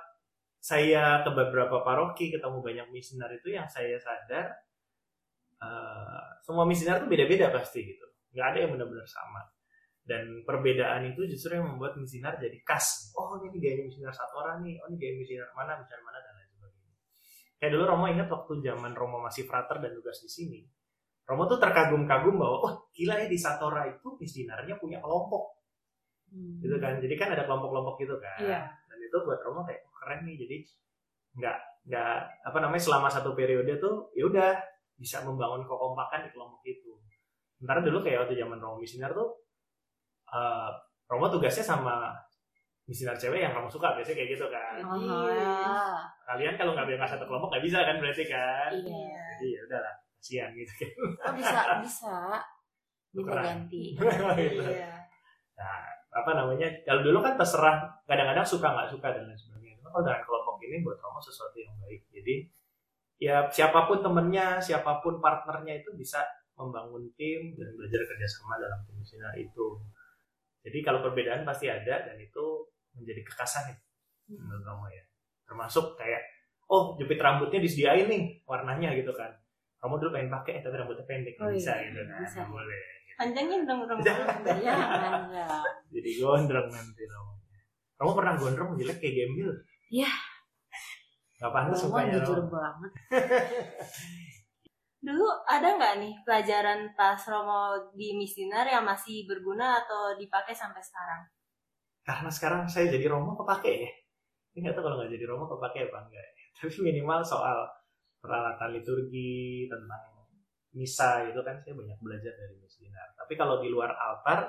saya 0.59 1.23
ke 1.23 1.31
beberapa 1.31 1.87
paroki 1.87 2.35
ketemu 2.35 2.59
banyak 2.59 2.89
misioner 2.91 3.31
itu 3.39 3.55
yang 3.55 3.71
saya 3.71 3.95
sadar 4.03 4.51
eh, 5.63 6.23
semua 6.43 6.67
misioner 6.67 6.99
itu 6.99 7.07
beda-beda 7.07 7.55
pasti 7.55 7.95
gitu. 7.95 8.07
Nggak 8.35 8.47
ada 8.51 8.59
yang 8.59 8.71
benar-benar 8.75 9.07
sama. 9.07 9.47
Dan 10.03 10.43
perbedaan 10.43 11.07
itu 11.07 11.25
justru 11.31 11.55
yang 11.55 11.67
membuat 11.67 11.95
misioner 11.95 12.35
jadi 12.37 12.59
khas. 12.67 13.15
Oh 13.15 13.39
ini 13.43 13.57
gaya 13.63 13.87
misioner 13.87 14.11
satu 14.11 14.43
orang 14.43 14.67
nih. 14.67 14.77
Oh 14.83 14.91
ini 14.91 14.99
gaya 14.99 15.15
misioner 15.15 15.49
mana, 15.55 15.79
misioner 15.79 16.03
mana 16.03 16.19
dan 16.19 16.33
lain 16.35 16.51
sebagainya. 16.59 16.95
Kayak 17.63 17.71
dulu 17.79 17.85
Romo 17.87 18.07
ingat 18.11 18.29
waktu 18.29 18.53
zaman 18.67 18.93
Romo 18.99 19.19
masih 19.23 19.47
frater 19.47 19.79
dan 19.79 19.95
tugas 19.95 20.19
di 20.19 20.31
sini. 20.31 20.61
Romo 21.23 21.47
tuh 21.47 21.63
terkagum-kagum 21.63 22.35
bahwa 22.35 22.57
oh 22.67 22.73
gila 22.91 23.15
ya 23.23 23.31
di 23.31 23.39
Satora 23.39 23.87
itu 23.87 24.19
misionernya 24.19 24.75
punya 24.77 24.99
kelompok 24.99 25.63
Hmm. 26.33 26.65
gitu 26.65 26.81
kan 26.81 26.97
jadi 26.97 27.13
kan 27.21 27.29
ada 27.37 27.45
kelompok-kelompok 27.45 28.01
gitu 28.01 28.17
kan 28.17 28.41
Iya. 28.41 28.65
dan 28.65 28.99
itu 29.05 29.17
buat 29.21 29.37
Romo 29.45 29.69
kayak 29.69 29.85
oh, 29.85 29.93
keren 30.01 30.25
nih 30.25 30.41
jadi 30.41 30.57
nggak 31.37 31.59
nggak 31.93 32.17
apa 32.49 32.57
namanya 32.57 32.81
selama 32.81 33.13
satu 33.13 33.37
periode 33.37 33.77
tuh 33.77 34.09
ya 34.17 34.25
udah 34.33 34.57
bisa 34.97 35.21
membangun 35.29 35.61
kekompakan 35.69 36.25
di 36.25 36.31
kelompok 36.33 36.65
itu 36.65 36.89
sementara 37.61 37.85
dulu 37.85 38.01
kayak 38.01 38.25
waktu 38.25 38.41
zaman 38.41 38.57
Romo 38.65 38.81
misioner 38.81 39.13
tuh 39.13 39.29
eh, 40.33 40.71
Romo 41.07 41.29
tugasnya 41.29 41.63
sama 41.63 42.17
misioner 42.83 43.15
cewek 43.15 43.41
yang 43.41 43.53
Romo 43.53 43.69
suka 43.69 43.95
biasanya 43.95 44.17
kayak 44.17 44.31
gitu 44.33 44.47
kan 44.49 44.81
Oh, 44.83 45.29
ya. 45.29 46.03
kalian 46.25 46.57
kalau 46.57 46.73
nggak 46.73 46.89
bilang 46.89 47.05
satu 47.05 47.25
kelompok 47.25 47.49
nggak 47.51 47.65
bisa 47.65 47.79
kan 47.81 47.97
berarti 47.97 48.25
kan 48.25 48.71
Iya. 48.73 49.23
jadi 49.37 49.47
ya 49.49 49.61
udahlah 49.67 49.95
kasihan 50.17 50.51
gitu 50.53 50.73
kan 50.75 50.91
Oh 51.23 51.33
bisa 51.35 51.59
bisa. 51.83 52.17
Tukeran. 53.13 53.45
ganti. 53.45 53.93
Gitu. 53.93 54.01
Iya. 54.73 54.89
Nah, 55.53 55.85
apa 56.11 56.31
namanya? 56.33 56.65
Kalau 56.83 57.05
dulu 57.05 57.21
kan 57.21 57.37
terserah, 57.37 57.77
kadang-kadang 58.03 58.41
suka 58.43 58.67
nggak 58.67 58.89
suka 58.89 59.13
dan 59.13 59.29
lain 59.29 59.37
sebagainya. 59.37 59.77
Cuma 59.79 59.93
kalau 59.93 60.05
dengan 60.09 60.23
kelompok 60.25 60.57
ini 60.65 60.81
buat 60.81 60.97
Romo 60.97 61.21
sesuatu 61.21 61.61
yang 61.61 61.77
baik. 61.77 62.09
Jadi 62.09 62.35
ya 63.21 63.45
siapa 63.47 63.85
pun 63.85 64.01
temennya, 64.01 64.57
siapa 64.59 64.99
pun 64.99 65.21
partnernya 65.21 65.85
itu 65.85 65.93
bisa 65.93 66.25
membangun 66.57 67.05
tim 67.15 67.53
dan 67.53 67.69
belajar 67.77 68.01
kerjasama 68.07 68.57
dalam 68.57 68.81
tim 68.83 68.97
sinar 69.03 69.37
itu. 69.37 69.67
Jadi 70.63 70.79
kalau 70.81 71.03
perbedaan 71.03 71.43
pasti 71.43 71.67
ada 71.67 72.07
dan 72.07 72.17
itu 72.17 72.45
menjadi 72.95 73.21
kekasan 73.27 73.73
ya 73.73 73.77
menurut 74.31 74.63
Romo 74.63 74.87
ya. 74.89 75.03
Termasuk 75.45 75.99
kayak 75.99 76.23
oh 76.71 76.95
jepit 76.97 77.19
rambutnya 77.19 77.59
disediain 77.59 78.07
nih 78.07 78.41
warnanya 78.47 78.95
gitu 78.95 79.11
kan. 79.13 79.29
Romo 79.83 79.99
dulu 79.99 80.15
pengen 80.15 80.31
pakai 80.31 80.63
tapi 80.63 80.79
rambutnya 80.79 81.03
pendek 81.05 81.35
Oh, 81.37 81.51
nggak 81.51 81.59
bisa 81.59 81.73
iya, 81.75 81.85
gitu 81.91 82.01
kan. 82.07 82.21
bisa. 82.23 82.41
Boleh. 82.47 82.83
Panjangin 83.19 83.61
dong. 83.67 83.81
Jangan 84.07 84.39
dong. 84.47 85.65
Jadi 85.93 86.11
gondrong 86.23 86.69
nanti 86.71 87.03
Romo. 87.11 87.33
Romo 87.99 88.13
pernah 88.15 88.35
gondrong 88.39 88.71
jelek 88.79 88.99
kayak 89.03 89.15
gembel. 89.27 89.51
Iya. 89.91 90.11
Gak 91.43 91.51
pantas 91.51 91.83
Romo 91.83 91.99
mukanya 91.99 92.23
jujur 92.23 92.39
banget. 92.47 92.93
Dulu 95.03 95.27
ada 95.55 95.69
nggak 95.79 95.95
nih 96.03 96.15
pelajaran 96.27 96.81
pas 96.99 97.19
Romo 97.27 97.63
di 97.99 98.09
misioner 98.21 98.67
yang 98.75 98.85
masih 98.87 99.27
berguna 99.31 99.83
atau 99.83 100.15
dipakai 100.21 100.55
sampai 100.55 100.83
sekarang? 100.89 101.23
Karena 102.03 102.31
sekarang 102.31 102.63
saya 102.67 102.87
jadi 102.91 103.07
Romo 103.11 103.35
kepake 103.39 103.73
ya. 103.87 103.91
Ini 104.55 104.59
nggak 104.67 104.75
tahu 104.79 104.85
kalau 104.87 104.97
nggak 105.03 105.13
jadi 105.15 105.25
Romo 105.31 105.45
kepake 105.51 105.79
apa 105.91 105.99
enggak. 106.07 106.23
ya. 106.23 106.45
Tapi 106.59 106.77
minimal 106.83 107.21
soal 107.23 107.59
peralatan 108.23 108.71
liturgi 108.79 109.67
tentang 109.67 110.03
misa 110.73 111.27
itu 111.29 111.41
kan 111.45 111.59
saya 111.63 111.75
banyak 111.77 111.99
belajar 112.01 112.33
dari 112.39 112.55
misioner. 112.59 113.09
Tapi 113.19 113.33
kalau 113.37 113.61
di 113.61 113.69
luar 113.69 113.93
altar, 113.93 114.49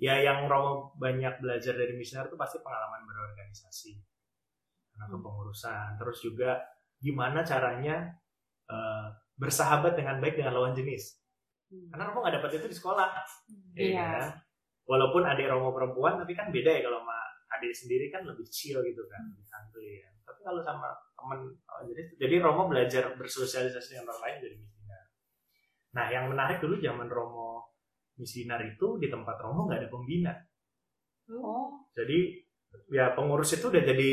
ya 0.00 0.18
yang 0.20 0.48
Romo 0.48 0.96
banyak 0.96 1.38
belajar 1.44 1.76
dari 1.76 1.94
misioner 1.94 2.28
itu 2.28 2.36
pasti 2.40 2.58
pengalaman 2.64 3.04
berorganisasi, 3.06 3.92
karena 4.92 5.06
Hmm. 5.08 5.12
kepengurusan. 5.20 5.88
Terus 6.00 6.18
juga 6.24 6.50
gimana 6.98 7.42
caranya 7.44 7.96
eh, 8.72 9.08
bersahabat 9.36 9.96
dengan 9.96 10.20
baik 10.20 10.38
dengan 10.38 10.54
lawan 10.56 10.74
jenis. 10.76 11.18
Karena 11.88 12.12
Romo 12.12 12.20
nggak 12.20 12.36
dapat 12.40 12.50
itu 12.60 12.66
di 12.68 12.76
sekolah. 12.76 13.08
ya 13.72 13.80
Iya. 13.80 14.08
kan? 14.12 14.28
Walaupun 14.84 15.22
adik 15.24 15.48
Romo 15.48 15.72
perempuan, 15.72 16.20
tapi 16.20 16.36
kan 16.36 16.52
beda 16.52 16.68
ya 16.68 16.80
kalau 16.84 17.00
sama 17.00 17.16
adik 17.56 17.72
sendiri 17.72 18.06
kan 18.12 18.24
lebih 18.28 18.44
chill 18.48 18.80
gitu 18.84 19.02
kan, 19.08 19.24
lebih 19.32 19.46
santuy 19.46 20.04
ya. 20.04 20.08
Tapi 20.24 20.40
kalau 20.44 20.60
sama 20.60 20.92
temen, 21.16 21.40
oh, 21.48 21.80
jadi 21.88 22.02
jadi 22.20 22.34
Romo 22.44 22.68
belajar 22.68 23.16
bersosialisasi 23.16 23.96
dengan 23.96 24.12
orang 24.12 24.20
lain 24.28 24.36
dari 24.44 24.56
misinar. 24.60 25.04
Nah, 25.92 26.06
yang 26.12 26.24
menarik 26.28 26.58
dulu 26.60 26.76
zaman 26.80 27.08
Romo 27.08 27.72
misinar 28.20 28.60
itu 28.64 29.00
di 29.00 29.08
tempat 29.08 29.40
Romo 29.40 29.64
nggak 29.68 29.80
ada 29.80 29.88
pembina. 29.88 30.34
Oh. 31.32 31.88
Jadi 31.96 32.36
ya 32.92 33.12
pengurus 33.16 33.52
itu 33.56 33.68
udah 33.68 33.82
jadi 33.84 34.10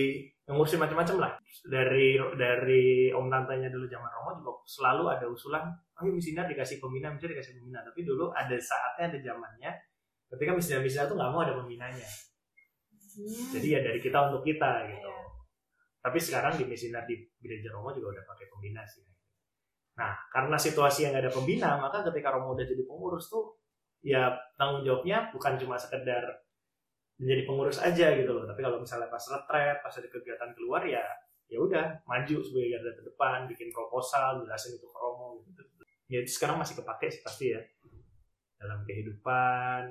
ngurusin 0.48 0.80
macam-macam 0.80 1.16
lah. 1.20 1.32
Dari 1.50 2.16
dari 2.38 3.10
om 3.10 3.28
tantenya 3.28 3.74
dulu 3.74 3.90
zaman 3.90 4.10
Romo 4.10 4.32
juga 4.38 4.52
selalu 4.70 5.04
ada 5.12 5.26
usulan, 5.28 5.66
ayo 5.98 6.14
misinar 6.14 6.46
dikasih 6.46 6.78
pembina, 6.78 7.10
misinar 7.10 7.36
dikasih 7.36 7.58
pembina. 7.60 7.82
Tapi 7.84 8.00
dulu 8.06 8.30
ada 8.32 8.56
saatnya, 8.56 9.12
ada 9.12 9.20
zamannya 9.20 9.72
ketika 10.30 10.52
misinar-misinar 10.54 11.06
tuh 11.10 11.18
nggak 11.18 11.32
mau 11.34 11.42
ada 11.42 11.58
pembinanya. 11.58 12.08
Hmm. 13.18 13.50
Jadi 13.58 13.68
ya 13.74 13.80
dari 13.82 14.00
kita 14.00 14.18
untuk 14.30 14.46
kita 14.46 14.88
gitu. 14.94 15.14
Tapi 16.00 16.18
sekarang 16.22 16.56
di 16.56 16.64
misinar 16.64 17.04
di 17.04 17.18
gereja 17.44 17.76
Romo 17.76 17.92
juga 17.92 18.16
udah 18.16 18.24
pakai 18.24 18.46
pembina 18.48 18.86
sih. 18.88 19.04
Nah, 20.00 20.16
karena 20.32 20.56
situasi 20.56 21.04
yang 21.04 21.12
nggak 21.12 21.28
ada 21.28 21.34
pembina, 21.36 21.70
maka 21.76 22.08
ketika 22.08 22.32
Romo 22.32 22.56
udah 22.56 22.64
jadi 22.64 22.88
pengurus 22.88 23.28
tuh, 23.28 23.60
ya 24.00 24.32
tanggung 24.56 24.88
jawabnya 24.88 25.28
bukan 25.36 25.60
cuma 25.60 25.76
sekedar 25.76 26.24
menjadi 27.20 27.44
pengurus 27.44 27.84
aja 27.84 28.16
gitu 28.16 28.32
loh. 28.32 28.48
Tapi 28.48 28.64
kalau 28.64 28.80
misalnya 28.80 29.12
pas 29.12 29.20
retret, 29.20 29.84
pas 29.84 29.92
ada 29.92 30.08
kegiatan 30.08 30.50
keluar 30.56 30.88
ya, 30.88 31.04
ya 31.50 31.58
udah 31.58 31.86
maju 32.06 32.36
sebagai 32.46 32.70
garda 32.78 32.92
terdepan, 32.94 33.40
bikin 33.50 33.74
proposal, 33.74 34.46
jelasin 34.46 34.78
itu 34.78 34.86
ke 34.86 34.98
Romo 34.98 35.42
gitu. 35.50 35.62
Ya 36.10 36.22
itu 36.22 36.32
sekarang 36.38 36.62
masih 36.62 36.78
kepake 36.78 37.10
sih 37.10 37.22
pasti 37.26 37.54
ya 37.54 37.62
dalam 38.62 38.86
kehidupan, 38.86 39.84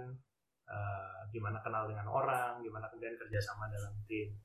eh, 0.70 1.18
gimana 1.34 1.58
kenal 1.58 1.90
dengan 1.90 2.06
orang, 2.06 2.62
gimana 2.62 2.86
kemudian 2.86 3.18
kerjasama 3.18 3.66
dalam 3.74 3.92
tim. 4.06 4.38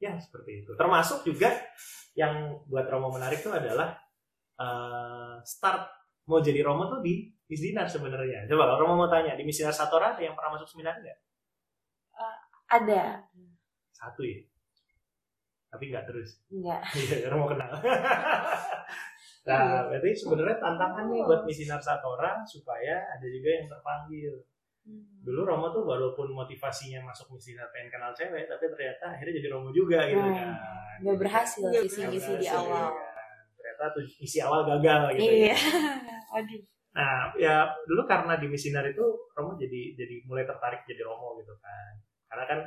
Ya 0.00 0.16
seperti 0.16 0.64
itu. 0.64 0.72
Termasuk 0.72 1.28
juga 1.28 1.52
yang 2.16 2.64
buat 2.64 2.88
Romo 2.88 3.12
menarik 3.12 3.44
itu 3.44 3.52
adalah 3.52 3.92
eh, 4.58 5.36
start 5.44 5.84
mau 6.28 6.40
jadi 6.40 6.60
Romo 6.64 6.88
tuh 6.88 7.00
di 7.04 7.28
Misdinar 7.48 7.88
sebenarnya. 7.88 8.44
Coba 8.48 8.72
kalau 8.72 8.84
Romo 8.84 9.04
mau 9.04 9.08
tanya 9.08 9.36
di 9.36 9.44
Misdinar 9.44 9.72
Satora 9.72 10.16
ada 10.16 10.20
yang 10.24 10.36
pernah 10.36 10.56
masuk 10.56 10.68
seminar 10.68 11.00
nggak? 11.00 11.18
Ada. 12.68 13.04
Satu 13.96 14.20
ya. 14.20 14.44
Tapi 15.68 15.84
nggak 15.88 16.04
terus. 16.08 16.30
Enggak. 16.48 16.80
Iya, 16.96 17.28
Romo 17.28 17.46
kenal. 17.46 17.68
nah, 19.48 19.88
berarti 19.88 20.10
sebenarnya 20.12 20.56
tantangan 20.58 21.08
nih 21.08 21.20
buat 21.24 21.42
Misinar 21.44 21.80
Satora 21.80 22.40
supaya 22.44 23.00
ada 23.08 23.26
juga 23.26 23.50
yang 23.52 23.66
terpanggil. 23.66 24.32
Dulu 25.20 25.40
Romo 25.44 25.68
tuh 25.68 25.84
walaupun 25.84 26.32
motivasinya 26.32 27.04
masuk 27.04 27.32
Misinar 27.32 27.68
pengen 27.68 27.92
kenal 27.92 28.12
cewek, 28.12 28.48
tapi 28.48 28.64
ternyata 28.66 29.04
akhirnya 29.12 29.34
jadi 29.36 29.48
Romo 29.52 29.68
juga 29.70 30.04
gitu 30.04 30.20
Hmm. 30.20 30.32
kan. 30.32 30.50
Nggak 30.98 31.16
berhasil 31.20 31.64
Nggak 31.64 31.84
visi-visi 31.84 32.32
di 32.40 32.48
awal. 32.48 32.88
kan. 32.88 32.92
Ternyata 33.54 33.84
tuh 33.92 34.02
isi 34.18 34.38
awal 34.40 34.60
gagal 34.66 35.00
gitu. 35.16 35.28
Iya. 35.28 35.52
ya. 35.52 35.56
Aduh. 36.40 36.62
Nah, 36.88 37.30
ya 37.36 37.54
dulu 37.84 38.02
karena 38.08 38.34
di 38.36 38.48
Misinar 38.48 38.82
itu 38.84 39.04
Romo 39.32 39.54
jadi 39.54 39.92
jadi 39.94 40.24
mulai 40.24 40.42
tertarik 40.42 40.82
jadi 40.84 41.04
Romo 41.04 41.36
gitu 41.36 41.52
kan. 41.60 41.92
Karena 42.26 42.44
kan 42.44 42.58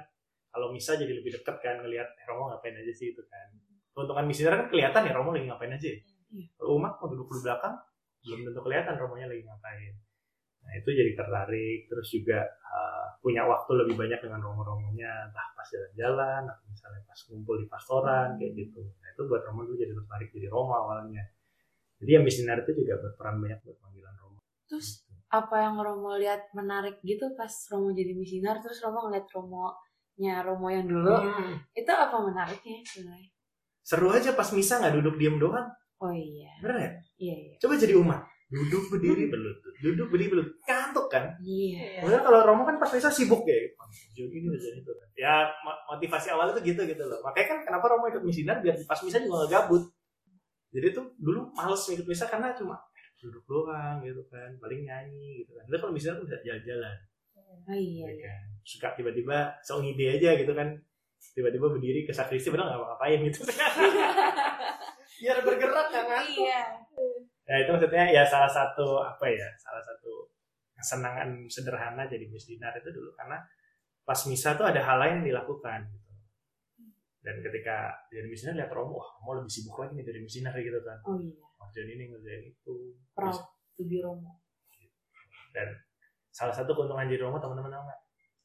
kalau 0.51 0.75
misa 0.75 0.99
jadi 0.99 1.15
lebih 1.15 1.31
deket 1.39 1.55
kan 1.63 1.79
ngelihat 1.79 2.11
eh, 2.11 2.25
Romo 2.27 2.51
ngapain 2.51 2.75
aja 2.75 2.93
sih 2.93 3.15
itu 3.15 3.23
kan. 3.25 3.49
Keuntungan 3.91 4.23
Misinar 4.23 4.55
kan 4.55 4.67
kelihatan 4.71 5.03
ya 5.07 5.11
Romo 5.15 5.35
lagi 5.35 5.47
ngapain 5.47 5.71
aja. 5.71 5.87
ya. 5.87 5.99
Iya. 6.31 6.47
Kalau 6.55 6.79
umat 6.79 6.95
mau 6.99 7.07
duduk 7.11 7.27
di 7.27 7.43
belakang 7.43 7.75
belum 8.21 8.39
tentu 8.47 8.59
kelihatan 8.61 8.95
Romonya 9.01 9.27
lagi 9.27 9.43
ngapain. 9.43 9.93
Nah, 10.61 10.73
itu 10.77 10.89
jadi 10.93 11.11
tertarik 11.17 11.89
terus 11.89 12.07
juga 12.13 12.45
uh, 12.45 13.17
punya 13.17 13.49
waktu 13.49 13.71
lebih 13.81 13.97
banyak 13.97 14.21
dengan 14.21 14.39
Romo-Romonya 14.45 15.33
entah 15.33 15.47
pas 15.57 15.65
jalan-jalan 15.65 16.45
atau 16.45 16.65
misalnya 16.69 17.01
pas 17.01 17.19
ngumpul 17.27 17.55
di 17.57 17.65
pastoran 17.65 18.37
kayak 18.37 18.53
gitu. 18.53 18.81
Nah, 19.01 19.09
itu 19.09 19.21
buat 19.25 19.41
Romo 19.49 19.65
dulu 19.65 19.75
jadi 19.81 19.93
tertarik 19.97 20.29
jadi 20.29 20.47
Romo 20.53 20.73
awalnya. 20.77 21.25
Jadi 21.97 22.11
yang 22.13 22.25
misinar 22.25 22.61
itu 22.61 22.71
juga 22.77 23.01
berperan 23.01 23.41
banyak 23.41 23.59
buat 23.65 23.77
panggilan 23.81 24.13
Romo. 24.21 24.39
Terus 24.69 25.01
apa 25.33 25.55
yang 25.65 25.81
Romo 25.81 26.13
lihat 26.21 26.53
menarik 26.53 27.01
gitu 27.01 27.33
pas 27.33 27.51
Romo 27.73 27.89
jadi 27.97 28.13
misinar 28.13 28.61
terus 28.61 28.77
Romo 28.85 29.09
ngeliat 29.09 29.25
Romo-nya 30.13 30.43
Romo 30.43 30.67
yang 30.67 30.85
dulu 30.85 31.13
Hmm. 31.13 31.55
itu 31.71 31.87
apa 31.89 32.15
menariknya 32.15 32.77
sebenarnya? 32.83 33.29
Seru 33.81 34.07
aja 34.07 34.31
pas 34.31 34.49
misa 34.51 34.77
nggak 34.77 34.95
duduk 34.97 35.15
diem 35.15 35.35
doang. 35.35 35.65
Oh 35.97 36.09
iya. 36.09 36.51
Bener 36.59 36.77
ya? 36.77 36.91
Iya 37.17 37.35
iya. 37.37 37.53
Coba 37.57 37.73
jadi 37.75 37.95
umat. 37.95 38.21
duduk 38.51 38.91
berdiri 38.91 39.31
berlutut 39.31 39.71
duduk 39.79 40.11
berdiri 40.11 40.27
berlutut 40.27 40.59
kantuk 40.61 41.07
kan 41.07 41.23
Iya. 41.39 42.03
Maksudnya 42.03 42.19
kalau 42.19 42.39
Romo 42.43 42.67
kan 42.67 42.75
pas 42.75 42.91
Misa 42.91 43.07
sibuk 43.07 43.47
ya 43.47 43.55
jadi 44.11 44.27
ini 44.27 44.51
jadi 44.51 44.75
itu 44.77 44.91
kan 44.91 45.07
ya 45.15 45.33
mo- 45.63 45.79
motivasi 45.87 46.27
awal 46.29 46.51
itu 46.51 46.59
gitu 46.67 46.83
gitu 46.83 46.99
loh 46.99 47.23
makanya 47.23 47.47
kan 47.47 47.59
kenapa 47.63 47.87
Romo 47.87 48.11
ikut 48.11 48.19
misinar 48.19 48.59
biar 48.59 48.75
pas 48.83 48.99
Misa 48.99 49.23
juga 49.23 49.47
gak 49.47 49.51
gabut 49.55 49.87
jadi 50.67 50.91
tuh 50.91 51.15
dulu 51.15 51.47
males 51.53 51.79
ikut 51.79 52.03
Misa 52.03 52.27
karena 52.27 52.51
cuma 52.51 52.75
duduk 53.17 53.39
doang 53.45 54.03
gitu 54.03 54.19
kan 54.27 54.51
paling 54.57 54.83
nyanyi 54.83 55.47
gitu 55.47 55.55
kan 55.55 55.63
tapi 55.63 55.77
kalau 55.79 55.93
misinar 55.95 56.13
tuh 56.13 56.27
bisa 56.27 56.37
jalan-jalan 56.43 56.95
Oh 57.51 57.75
iya. 57.75 58.05
ya 58.07 58.11
iya. 58.11 58.29
kan 58.29 58.39
suka 58.61 58.87
tiba-tiba 58.93 59.51
sok 59.61 59.81
ngide 59.83 60.17
aja 60.17 60.37
gitu 60.37 60.53
kan 60.53 60.69
tiba-tiba 61.33 61.67
berdiri 61.67 62.01
ke 62.03 62.11
sakristi 62.11 62.49
padahal 62.49 62.73
nggak 62.73 62.81
ngapain 62.87 63.19
gitu 63.27 63.41
biar 65.21 65.37
bergerak 65.41 65.87
kan 65.89 66.05
Iya. 66.25 66.61
ya 67.45 67.55
itu 67.61 67.69
maksudnya 67.69 68.05
ya 68.09 68.23
salah 68.23 68.49
satu 68.49 68.97
apa 68.97 69.25
ya 69.27 69.47
salah 69.57 69.81
satu 69.81 70.29
kesenangan 70.73 71.45
sederhana 71.45 72.09
jadi 72.09 72.25
misdinar 72.25 72.73
itu 72.73 72.89
dulu 72.89 73.13
karena 73.13 73.37
pas 74.01 74.17
misa 74.25 74.57
tuh 74.57 74.65
ada 74.65 74.81
hal 74.81 74.97
lain 74.97 75.21
yang 75.21 75.37
dilakukan 75.37 75.85
gitu 75.93 76.09
dan 77.21 77.37
ketika 77.37 77.93
jadi 78.09 78.25
misinar 78.25 78.57
lihat 78.57 78.73
Romo 78.73 78.97
wah 78.97 79.09
mau 79.21 79.37
lebih 79.37 79.51
sibuk 79.51 79.77
lagi 79.77 79.93
nih 79.93 80.05
dari 80.05 80.19
misinar 80.25 80.57
gitu 80.57 80.81
kan 80.81 80.97
Oh 81.05 81.21
iya. 81.21 81.37
ngerjain 81.61 81.89
ini 81.93 82.03
ngerjain 82.09 82.43
itu 82.49 82.97
Proud 83.13 83.37
to 83.77 83.83
be 83.85 84.01
Romo. 84.01 84.41
dan 85.53 85.69
salah 86.31 86.51
satu 86.51 86.71
keuntungan 86.71 87.05
jadi 87.05 87.21
Romo 87.21 87.37
teman-teman 87.37 87.69
tahu 87.69 87.83
nggak 87.83 87.99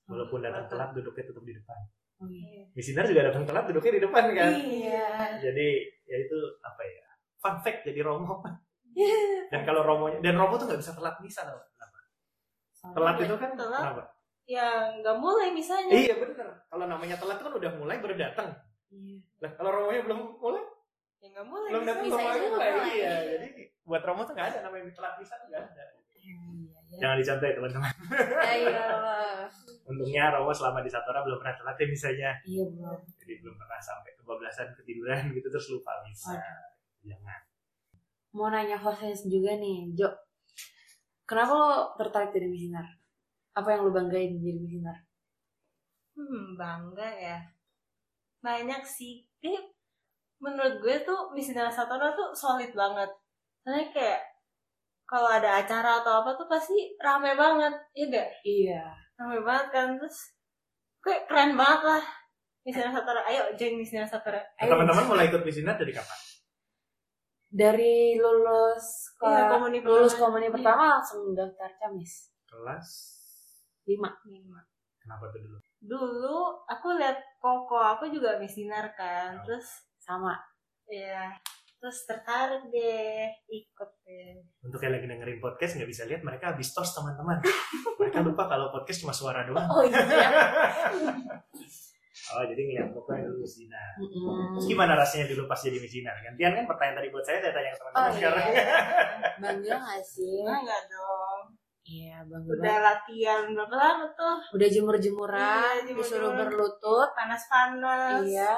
walaupun 0.06 0.38
datang 0.40 0.66
telat 0.66 0.90
duduknya 0.92 1.24
tetap 1.24 1.42
di 1.42 1.54
depan 1.54 1.78
Oh 2.16 2.32
iya. 2.32 2.64
juga 3.04 3.28
datang 3.28 3.44
telat 3.44 3.64
duduknya 3.66 3.92
di 3.92 4.02
depan 4.02 4.24
kan 4.30 4.52
Iya. 4.52 5.08
jadi 5.38 5.68
ya 6.04 6.16
itu 6.18 6.36
apa 6.60 6.82
ya 6.82 7.04
fun 7.36 7.56
fact 7.60 7.84
jadi 7.84 8.00
Romo 8.02 8.40
dan 9.52 9.60
kalau 9.62 9.82
Romonya 9.82 10.18
dan 10.20 10.34
Romo 10.34 10.56
tuh 10.56 10.66
nggak 10.66 10.80
bisa 10.80 10.92
telat 10.92 11.16
misa 11.20 11.44
tau 11.44 11.54
nggak? 11.54 11.68
kenapa 11.70 11.98
telat 12.92 13.16
itu 13.20 13.34
kan 13.36 13.50
Telat. 13.52 13.80
kenapa 13.82 14.02
Ya 14.46 14.66
nggak 14.94 15.16
mulai 15.18 15.50
misalnya. 15.50 15.90
iya 15.92 16.14
bener 16.14 16.48
kalau 16.64 16.86
namanya 16.86 17.18
telat 17.18 17.38
kan 17.38 17.50
udah 17.50 17.70
mulai 17.74 17.98
baru 17.98 18.14
datang 18.14 18.54
Iya. 18.88 19.18
lah 19.38 19.50
kalau 19.52 19.70
Romonya 19.72 20.02
belum 20.02 20.20
mulai 20.38 20.62
Ya 21.18 21.26
nggak 21.28 21.46
mulai. 21.46 21.68
belum 21.68 21.84
datang 21.84 22.04
belum 22.06 22.16
Misanya 22.16 22.48
mulai 22.48 22.70
mulai. 22.72 22.90
iya 22.94 23.14
jadi 23.36 23.46
buat 23.82 24.02
Romo 24.02 24.22
tuh 24.22 24.32
nggak 24.32 24.48
ada 24.48 24.58
namanya 24.62 24.88
telat 24.90 25.14
misa 25.18 25.34
tuh 25.36 25.46
nggak 25.46 25.62
ada 25.66 25.84
Iya. 26.16 26.75
Jangan 26.96 27.16
dicontoh 27.16 27.46
ya 27.46 27.54
teman-teman 27.54 27.92
Ya 28.10 28.52
iyalah. 28.58 29.44
untungnya 29.88 30.24
Romo 30.30 30.50
selama 30.50 30.80
di 30.80 30.90
Satora 30.90 31.22
belum 31.22 31.38
pernah 31.38 31.54
telat 31.54 31.76
ya 31.76 31.86
misanya 31.86 32.30
Iya 32.42 32.64
belum. 32.66 32.98
jadi 33.16 33.34
belum 33.38 33.54
pernah 33.54 33.78
sampai 33.78 34.10
kebablasan 34.14 34.68
ketiduran 34.74 35.30
gitu 35.30 35.46
terus 35.46 35.66
lupa 35.70 35.92
misa 36.02 36.34
jangan 37.00 37.40
Mau 38.30 38.52
nanya 38.52 38.76
hostnya 38.76 39.16
juga 39.16 39.56
nih, 39.56 39.96
Jo. 39.96 40.12
Kenapa 41.24 41.52
lo 41.52 41.68
tertarik 41.96 42.30
jadi 42.30 42.44
misinar? 42.44 42.84
Apa 43.50 43.72
yang 43.72 43.88
lo 43.88 43.90
banggain 43.90 44.36
jadi 44.36 44.60
misinar? 44.60 44.92
Hmm, 46.12 46.52
bangga 46.52 47.08
ya. 47.08 47.38
Banyak 48.38 48.84
sih. 48.84 49.24
Ini 49.40 49.56
menurut 50.36 50.84
gue 50.84 51.00
tuh 51.00 51.32
Misinar 51.32 51.72
Satona 51.72 52.12
tuh 52.12 52.36
solid 52.36 52.76
banget. 52.76 53.08
Soalnya 53.64 53.88
kayak 53.88 54.20
kalau 55.06 55.30
ada 55.30 55.62
acara 55.62 56.02
atau 56.02 56.20
apa 56.20 56.34
tuh 56.34 56.46
pasti 56.46 56.74
rame 56.98 57.32
banget. 57.32 57.72
Iya 57.94 58.04
gak? 58.10 58.28
Iya. 58.42 58.82
Rame 59.16 59.38
banget 59.40 59.66
kan. 59.70 59.88
Terus 59.96 60.18
kayak 60.98 61.24
keren 61.26 61.54
banget 61.54 61.82
lah. 61.86 62.04
Misinar 62.62 62.90
Satona. 62.90 63.22
Ayo 63.24 63.54
join 63.54 63.78
Misinar 63.78 64.04
Satona. 64.04 64.42
Nah, 64.42 64.66
teman-teman 64.66 65.06
mulai 65.06 65.30
ikut 65.30 65.40
misinar 65.40 65.78
dari 65.78 65.94
kapan 65.94 66.18
Dari 67.46 68.18
lulus 68.18 69.14
ke 69.14 69.24
Iya, 69.24 69.46
komuni 69.48 69.78
lulus 69.80 70.12
pertama. 70.12 70.22
komuni 70.28 70.48
pertama 70.50 70.82
langsung 70.92 71.30
daftar 71.32 71.70
camis. 71.78 72.34
kelas 72.44 72.88
Lima. 73.86 74.10
Lima. 74.26 74.58
kenapa 74.98 75.30
tuh 75.30 75.38
dulu 75.40 75.58
Dulu 75.78 76.36
aku 76.66 76.98
lihat 76.98 77.14
Koko, 77.38 77.78
aku 77.78 78.10
juga 78.10 78.34
Misinar 78.36 78.90
kan. 78.92 79.38
Oh. 79.38 79.42
Terus 79.46 79.66
Sama. 79.96 80.34
ya 80.86 81.30
terus 81.76 82.02
tertarik 82.02 82.66
deh 82.66 83.26
Untuk 84.76 84.84
yang 84.84 84.92
lagi 84.92 85.08
dengerin 85.08 85.40
podcast 85.40 85.72
nggak 85.74 85.88
bisa 85.88 86.02
lihat 86.04 86.20
mereka 86.20 86.52
habis 86.52 86.68
tos 86.70 86.92
teman-teman. 86.92 87.40
mereka 87.98 88.20
lupa 88.20 88.44
kalau 88.44 88.68
podcast 88.70 89.00
cuma 89.00 89.10
suara 89.10 89.40
doang. 89.42 89.64
Oh 89.66 89.80
iya. 89.80 89.96
Oh 92.26 92.42
jadi 92.42 92.58
ngeliat 92.58 92.90
pokoknya 92.90 93.22
dulu 93.22 93.38
misinar. 93.40 93.94
Mm-mm. 93.96 94.58
Terus 94.58 94.66
gimana 94.66 94.98
rasanya 94.98 95.30
dulu 95.30 95.46
pas 95.46 95.62
jadi 95.62 95.78
misinar? 95.78 96.10
Gantian 96.18 96.52
kan 96.52 96.64
pertanyaan 96.66 96.98
tadi 96.98 97.08
buat 97.08 97.22
saya, 97.22 97.38
saya 97.38 97.54
tanya 97.54 97.70
ke 97.70 97.78
teman-teman 97.78 98.02
Oh, 98.02 98.10
sekarang. 98.10 98.44
iya. 98.50 98.64
Bangga 99.46 99.74
gak 99.78 100.02
sih? 100.02 100.42
Enggak 100.42 100.82
dong. 100.90 101.40
Iya, 101.86 102.16
bangga 102.26 102.50
Udah 102.50 102.76
latihan 102.82 103.42
berapa 103.46 103.74
lama 103.78 104.06
tuh? 104.18 104.36
Udah 104.58 104.66
jemur-jemuran, 104.66 105.38
Iya, 105.38 105.86
jemur-jemuran. 105.86 106.02
disuruh 106.02 106.32
berlutut. 106.34 107.08
Panas-panas. 107.14 108.26
Iya, 108.26 108.54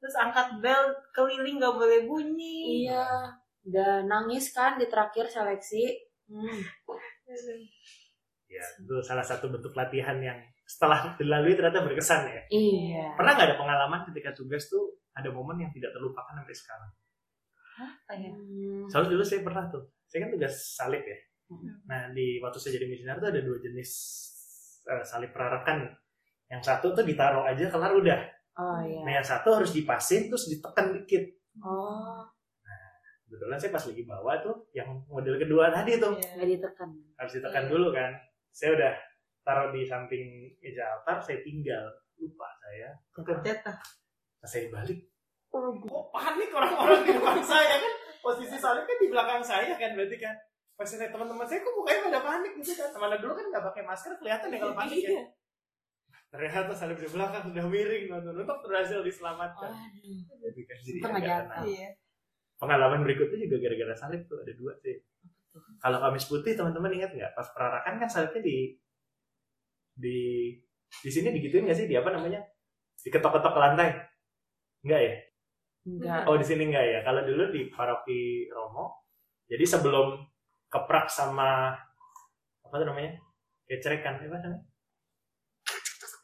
Terus 0.00 0.14
angkat 0.16 0.48
bel 0.64 0.82
keliling 1.12 1.60
gak 1.60 1.76
boleh 1.76 2.00
bunyi. 2.08 2.88
iya. 2.88 3.04
Udah 3.66 4.06
nangis 4.06 4.54
kan 4.54 4.78
di 4.78 4.86
terakhir 4.86 5.26
seleksi. 5.26 5.90
Hmm. 6.30 6.62
Ya 8.46 8.62
itu 8.62 8.96
salah 9.02 9.26
satu 9.26 9.50
bentuk 9.50 9.74
latihan 9.74 10.16
yang 10.22 10.38
setelah 10.66 11.14
dilalui 11.18 11.54
ternyata 11.58 11.82
berkesan 11.82 12.30
ya. 12.30 12.42
Iya. 12.50 13.06
Pernah 13.18 13.32
nggak 13.38 13.48
ada 13.50 13.58
pengalaman 13.58 14.00
ketika 14.10 14.34
tugas 14.34 14.66
tuh 14.70 14.98
ada 15.14 15.30
momen 15.34 15.62
yang 15.62 15.70
tidak 15.74 15.94
terlupakan 15.94 16.34
sampai 16.34 16.54
sekarang? 16.54 16.90
Apa 17.76 18.12
ya? 18.18 18.30
Hmm. 18.30 18.86
Soalnya 18.90 19.10
dulu 19.18 19.22
saya 19.26 19.40
pernah 19.42 19.64
tuh. 19.70 19.84
Saya 20.06 20.26
kan 20.26 20.30
tugas 20.34 20.54
salib 20.78 21.02
ya. 21.02 21.18
Hmm. 21.50 21.70
Nah 21.86 22.00
di 22.14 22.38
waktu 22.42 22.58
saya 22.58 22.78
jadi 22.78 22.86
misinar 22.86 23.18
tuh 23.18 23.30
ada 23.30 23.40
dua 23.42 23.58
jenis 23.58 23.90
eh, 24.86 25.04
salib 25.06 25.30
perarakan. 25.34 25.90
Yang 26.46 26.62
satu 26.66 26.94
tuh 26.94 27.02
ditaruh 27.02 27.42
aja 27.46 27.66
kelar 27.66 27.94
udah. 27.94 28.20
Oh 28.56 28.80
iya. 28.82 29.02
Nah 29.02 29.12
yang 29.22 29.26
satu 29.26 29.58
harus 29.58 29.74
dipasin 29.74 30.30
terus 30.30 30.46
ditekan 30.50 30.94
dikit. 30.94 31.22
Oh, 31.62 32.20
Kebetulan 33.26 33.58
saya 33.58 33.72
pas 33.74 33.84
lagi 33.90 34.02
bawa 34.06 34.32
tuh 34.38 34.56
yang 34.70 35.02
model 35.10 35.34
kedua 35.34 35.66
tadi 35.74 35.98
tuh 35.98 36.14
Iya. 36.14 36.30
nggak 36.38 36.48
ditekan. 36.54 36.90
harus 37.18 37.32
ditekan 37.34 37.64
Iya. 37.66 37.70
dulu 37.74 37.88
kan. 37.90 38.12
Saya 38.54 38.70
udah 38.78 38.92
taruh 39.42 39.68
di 39.74 39.82
samping 39.82 40.24
meja 40.62 40.84
altar, 40.94 41.18
saya 41.18 41.42
tinggal 41.42 41.84
lupa 42.16 42.46
saya. 42.62 42.94
Tekan. 43.12 43.42
Jatuh. 43.42 43.76
Pas 44.38 44.46
saya 44.46 44.70
balik, 44.70 44.98
kok 45.50 46.06
panik 46.14 46.50
orang-orang 46.54 47.00
di 47.02 47.12
depan 47.18 47.40
saya 47.42 47.74
kan 47.82 47.92
posisi 48.22 48.56
salib 48.56 48.86
kan 48.86 48.96
di 49.00 49.08
belakang 49.10 49.42
saya 49.42 49.74
kan 49.74 49.90
berarti 49.98 50.16
kan. 50.22 50.36
Pas 50.76 50.86
saya 50.86 51.08
teman-teman 51.10 51.46
saya 51.48 51.64
kok 51.64 51.74
mukanya 51.74 52.00
pada 52.06 52.20
panik 52.22 52.52
gitu 52.62 52.72
kan. 52.78 52.88
Teman 52.94 53.18
dulu 53.18 53.32
kan 53.34 53.46
nggak 53.50 53.64
pakai 53.74 53.82
masker 53.82 54.12
kelihatan 54.22 54.54
ya 54.54 54.58
kalau 54.62 54.76
panik 54.76 54.98
ya. 55.02 55.24
Ternyata 56.26 56.74
salib 56.74 56.98
di 57.00 57.08
belakang 57.08 57.42
sudah 57.48 57.64
miring 57.66 58.04
nonton 58.06 58.34
untuk 58.38 58.58
berhasil 58.62 59.00
diselamatkan. 59.02 59.72
Waduh. 59.72 60.20
Jadi 60.46 60.60
kan 60.62 60.76
jadi 60.84 60.98
Untung 61.00 61.14
Pengalaman 62.56 63.04
berikutnya 63.04 63.36
juga 63.44 63.56
gara-gara 63.68 63.94
salib 63.96 64.24
tuh 64.24 64.40
ada 64.40 64.52
dua 64.56 64.72
sih. 64.80 64.96
Kalau 65.80 65.98
Kamis 66.00 66.24
Putih 66.28 66.52
teman-teman 66.56 66.92
ingat 66.92 67.12
nggak? 67.12 67.32
Pas 67.36 67.48
perarakan 67.52 68.00
kan 68.00 68.08
salibnya 68.08 68.42
di 68.44 68.56
di 69.96 70.18
di 70.88 71.10
sini 71.12 71.32
digituin 71.32 71.68
nggak 71.68 71.76
sih? 71.76 71.86
Di 71.88 71.96
apa 71.96 72.12
namanya? 72.12 72.40
Diketok-ketok 73.00 73.52
ke 73.52 73.60
lantai? 73.60 73.88
Enggak 74.84 75.00
ya? 75.04 75.14
Enggak. 75.86 76.22
Oh 76.28 76.36
di 76.36 76.44
sini 76.44 76.68
enggak 76.68 76.84
ya? 76.84 76.98
Kalau 77.04 77.24
dulu 77.24 77.44
di 77.52 77.68
paroki 77.72 78.48
Romo, 78.52 79.04
jadi 79.48 79.64
sebelum 79.64 80.20
keprak 80.68 81.08
sama 81.12 81.76
apa 82.64 82.74
tuh 82.76 82.86
namanya? 82.88 83.16
Kecerekan, 83.66 84.22
apa 84.22 84.36
namanya? 84.38 84.62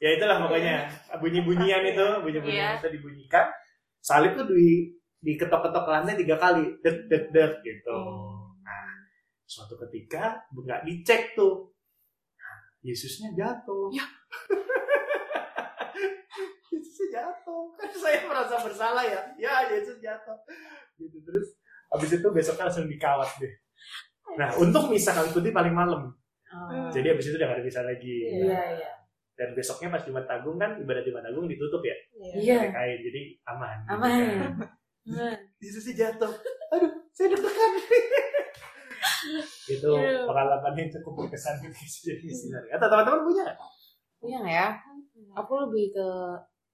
Ya 0.03 0.19
itulah 0.19 0.43
pokoknya 0.43 0.91
bunyi-bunyian 1.23 1.83
itu, 1.87 2.07
bunyi-bunyian 2.27 2.75
Iya. 2.75 2.79
itu 2.83 2.89
dibunyikan. 2.99 3.47
Salib 4.03 4.35
tuh 4.35 4.51
di 4.51 4.91
diketok-ketok 5.23 5.83
ke 5.87 5.91
lantai 5.91 6.15
tiga 6.19 6.37
kali, 6.37 6.65
dek 6.83 7.07
dek 7.07 7.25
dek 7.31 7.53
gitu. 7.63 7.99
Nah, 8.61 8.87
suatu 9.47 9.79
ketika 9.87 10.43
nggak 10.51 10.83
dicek 10.83 11.39
tuh, 11.39 11.71
Nah, 12.35 12.59
Yesusnya 12.83 13.31
jatuh. 13.39 13.87
Ya. 13.95 14.03
Yesusnya 16.75 17.07
jatuh. 17.15 17.63
Kan 17.79 17.91
saya 17.95 18.19
merasa 18.27 18.59
bersalah 18.59 19.05
ya. 19.07 19.21
Ya, 19.39 19.71
Yesus 19.71 20.03
jatuh. 20.03 20.35
Gitu 20.99 21.23
terus 21.23 21.55
habis 21.93 22.11
itu 22.11 22.29
besoknya 22.35 22.67
langsung 22.67 22.91
dikawat 22.91 23.31
deh. 23.39 23.55
Nah, 24.41 24.49
untuk 24.59 24.89
misa 24.89 25.13
kali 25.13 25.29
putih 25.31 25.53
paling 25.53 25.77
malam. 25.77 26.09
Oh. 26.53 26.89
Jadi 26.93 27.13
habis 27.13 27.29
itu 27.29 27.37
udah 27.37 27.49
gak 27.53 27.59
ada 27.61 27.65
misa 27.65 27.83
lagi. 27.85 28.17
Iya, 28.29 28.61
iya. 28.81 28.91
Dan 29.33 29.57
besoknya 29.57 29.89
pas 29.89 30.05
Jumat 30.05 30.29
Agung 30.29 30.61
kan 30.61 30.77
ibadah 30.77 31.03
Jumat 31.05 31.25
Agung 31.25 31.49
ditutup 31.49 31.81
ya. 31.85 31.97
Iya. 32.37 32.57
Pakai 32.69 32.73
kain. 32.73 32.99
Jadi 33.05 33.21
aman. 33.49 33.77
gitu 33.85 33.93
Aman. 33.97 34.11
kan. 34.11 34.53
Aman. 35.03 35.37
Yesusnya 35.59 35.95
jatuh. 35.99 36.33
Aduh, 36.73 36.93
saya 37.11 37.27
deg-degan. 37.35 37.73
itu 39.67 39.91
Iya. 39.99 40.27
pengalaman 40.27 40.75
yang 40.79 40.91
cukup 40.99 41.27
berkesan 41.27 41.59
ketika 41.59 41.87
jadi 42.07 42.23
misioner. 42.23 42.63
Atau 42.71 42.87
teman-teman 42.91 43.23
punya 43.27 43.43
nggak? 43.47 43.59
Iya 44.23 44.37
nggak 44.43 44.57
ya? 44.57 44.69
Aku 45.39 45.53
lebih 45.67 45.95
ke 45.95 46.09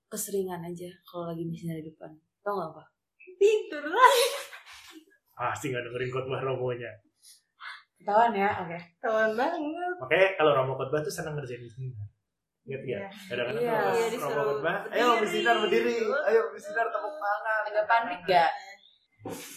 keseringan 0.09 0.65
aja 0.65 0.89
kalau 1.05 1.29
lagi 1.33 1.45
misalnya 1.45 1.81
di 1.81 1.93
depan. 1.93 2.11
Tau 2.41 2.57
gak 2.57 2.71
apa? 2.73 2.83
Tidur 3.39 3.85
lah. 3.87 4.13
Pasti 5.37 5.71
nggak 5.71 5.85
dengerin 5.89 6.11
khotbah 6.11 6.41
romonya. 6.43 6.91
Ketahuan 7.99 8.33
ya, 8.33 8.49
oke. 8.65 8.79
Ketahuan 8.99 9.33
banget. 9.37 9.95
Makanya 10.01 10.29
kalau 10.39 10.53
Romo 10.57 10.73
khotbah 10.79 11.03
tuh 11.05 11.13
senang 11.13 11.37
ngerjain 11.37 11.61
seminar. 11.69 12.08
Ingat 12.69 12.83
ya? 12.85 12.99
Iya. 13.01 13.01
Kadang-kadang 13.33 13.63
Iya. 13.65 13.79
Iya, 13.81 14.07
disuruh 14.13 14.45
khotbah, 14.45 14.77
berdiri. 14.85 15.01
ayo 15.01 15.09
misinar 15.25 15.57
berdiri, 15.65 15.95
ayo 16.05 16.43
misinar 16.53 16.87
tepuk 16.93 17.15
tangan. 17.17 17.61
Agak 17.65 17.87
panik 17.89 18.21
gak? 18.29 18.51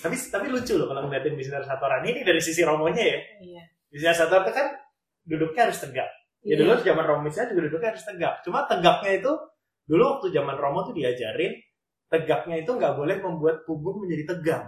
Tapi 0.02 0.16
tapi 0.32 0.46
lucu 0.50 0.74
loh 0.80 0.88
kalau 0.90 1.02
ngeliatin 1.06 1.36
misinar 1.38 1.62
satoran 1.68 2.02
ini 2.08 2.24
dari 2.24 2.40
sisi 2.40 2.64
Romonya 2.64 3.04
ya. 3.04 3.20
Iya. 3.44 3.64
Misinar 3.92 4.16
satoran 4.16 4.48
itu 4.48 4.54
kan 4.56 4.68
duduknya 5.28 5.62
harus 5.68 5.80
tegak. 5.84 6.10
Ya 6.42 6.56
dulu 6.58 6.74
zaman 6.82 7.06
Romo 7.06 7.22
misalnya 7.30 7.54
juga 7.54 7.62
duduknya 7.70 7.90
harus 7.94 8.02
tegak. 8.08 8.34
Cuma 8.42 8.66
tegaknya 8.66 9.12
itu 9.22 9.32
dulu 9.86 10.04
waktu 10.18 10.28
zaman 10.34 10.56
Romo 10.58 10.80
tuh 10.90 10.96
diajarin 10.98 11.54
tegaknya 12.10 12.56
itu 12.66 12.72
nggak 12.74 12.94
boleh 12.98 13.16
membuat 13.22 13.62
punggung 13.70 14.02
menjadi 14.02 14.36
tegang. 14.36 14.66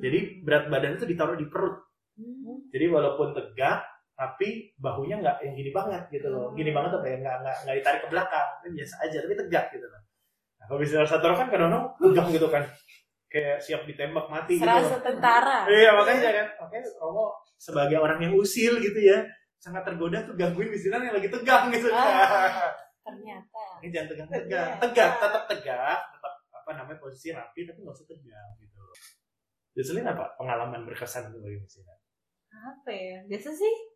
Jadi 0.00 0.40
berat 0.40 0.72
badan 0.72 0.96
itu 0.96 1.04
ditaruh 1.04 1.36
di 1.36 1.44
perut. 1.52 1.76
Hmm. 2.16 2.64
Jadi 2.72 2.86
walaupun 2.88 3.36
tegak, 3.36 3.84
tapi 4.14 4.70
bahunya 4.78 5.18
nggak 5.18 5.36
yang 5.42 5.54
gini 5.58 5.70
banget 5.74 6.02
gitu 6.14 6.30
loh. 6.30 6.54
Gini 6.54 6.70
banget 6.70 6.94
apa 6.94 7.06
ya 7.10 7.16
nggak 7.18 7.36
nggak 7.42 7.56
nggak 7.66 7.76
ditarik 7.82 8.00
ke 8.06 8.08
belakang, 8.14 8.48
kan 8.62 8.70
biasa 8.70 8.94
aja 9.02 9.16
tapi 9.26 9.34
tegak 9.34 9.64
gitu 9.74 9.86
loh. 9.90 10.02
Nah, 10.58 10.64
kalau 10.70 10.78
misalnya 10.80 11.08
satu 11.10 11.24
orang 11.26 11.38
kan 11.42 11.48
kadang-kadang 11.50 11.84
tegang 11.98 12.28
gitu 12.30 12.48
kan, 12.48 12.64
kayak 13.26 13.56
siap 13.58 13.82
ditembak 13.90 14.26
mati 14.30 14.52
gitu. 14.56 14.62
Serasa 14.62 14.96
loh. 14.96 15.02
tentara. 15.02 15.58
Iya 15.66 15.90
makanya 15.98 16.30
kan, 16.30 16.46
oke 16.62 16.78
Romo 17.02 17.26
sebagai 17.58 17.98
orang 17.98 18.18
yang 18.22 18.32
usil 18.38 18.78
gitu 18.78 19.00
ya, 19.02 19.18
sangat 19.58 19.82
tergoda 19.82 20.22
tuh 20.22 20.38
gangguin 20.38 20.70
misinar 20.70 21.02
yang 21.02 21.18
lagi 21.18 21.28
tegang 21.28 21.74
gitu. 21.74 21.90
Ah. 21.90 22.70
Ternyata. 23.04 23.84
Ini 23.84 23.88
jangan 23.92 24.08
tegang-tegang, 24.16 24.70
tegak, 24.80 25.10
tetap 25.20 25.42
tegak, 25.50 26.00
tetap 26.08 26.34
apa 26.56 26.70
namanya 26.72 26.96
posisi 26.96 27.28
rapi 27.36 27.68
tapi 27.68 27.84
nggak 27.84 27.96
usah 27.98 28.06
tegang 28.08 28.50
gitu. 28.62 28.78
loh. 28.78 28.96
Jocelyn 29.74 30.06
apa 30.06 30.38
pengalaman 30.38 30.86
berkesan 30.86 31.34
sebagai 31.34 31.60
misinar? 31.60 31.98
Apa 32.54 32.90
ya? 32.94 33.18
Biasa 33.26 33.50
sih 33.50 33.74
kan 33.74 33.93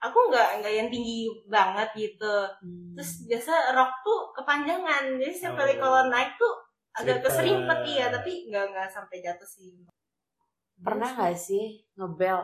aku 0.00 0.18
nggak 0.32 0.64
nggak 0.64 0.74
yang 0.74 0.88
tinggi 0.88 1.28
banget 1.46 1.88
gitu. 1.94 2.34
Hmm. 2.64 2.96
Terus 2.96 3.28
biasa 3.28 3.76
rok 3.76 3.92
tuh 4.00 4.20
kepanjangan. 4.34 5.20
Jadi 5.20 5.32
setiap 5.32 5.60
kali 5.60 5.76
Oh. 5.76 5.80
kalau 5.84 6.00
naik 6.08 6.32
tuh 6.34 6.54
agak 6.90 7.22
keserimpet 7.22 7.80
iya, 7.86 8.08
tapi 8.10 8.48
nggak 8.48 8.64
nggak 8.72 8.88
sampai 8.90 9.20
jatuh 9.20 9.46
sih. 9.46 9.84
Pernah 10.80 11.12
gak 11.12 11.36
sih 11.36 11.84
ngebel 11.94 12.40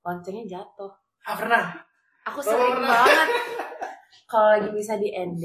loncengnya 0.00 0.58
jatuh? 0.58 0.88
Ah 1.28 1.36
pernah. 1.36 1.64
Aku 2.24 2.40
Oh, 2.40 2.44
sering 2.44 2.80
pernah. 2.80 3.04
banget. 3.04 3.28
Kalau 4.24 4.48
lagi 4.56 4.68
bisa 4.72 4.96
di 4.96 5.12
ND, 5.12 5.44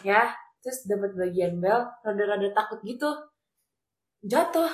ya, 0.00 0.32
terus 0.58 0.88
dapat 0.88 1.12
bagian 1.12 1.60
bel, 1.60 1.84
rada-rada 2.00 2.48
takut 2.50 2.80
gitu, 2.80 3.06
jatuh. 4.24 4.72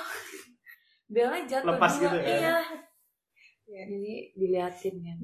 Belnya 1.11 1.43
jatuh 1.43 1.75
Lepas 1.75 1.99
dua, 1.99 2.03
gitu 2.07 2.17
kan? 2.17 2.31
Iya. 2.31 2.57
Iya. 3.67 3.83
Jadi 3.83 4.15
diliatin 4.33 4.95
kan. 5.03 5.17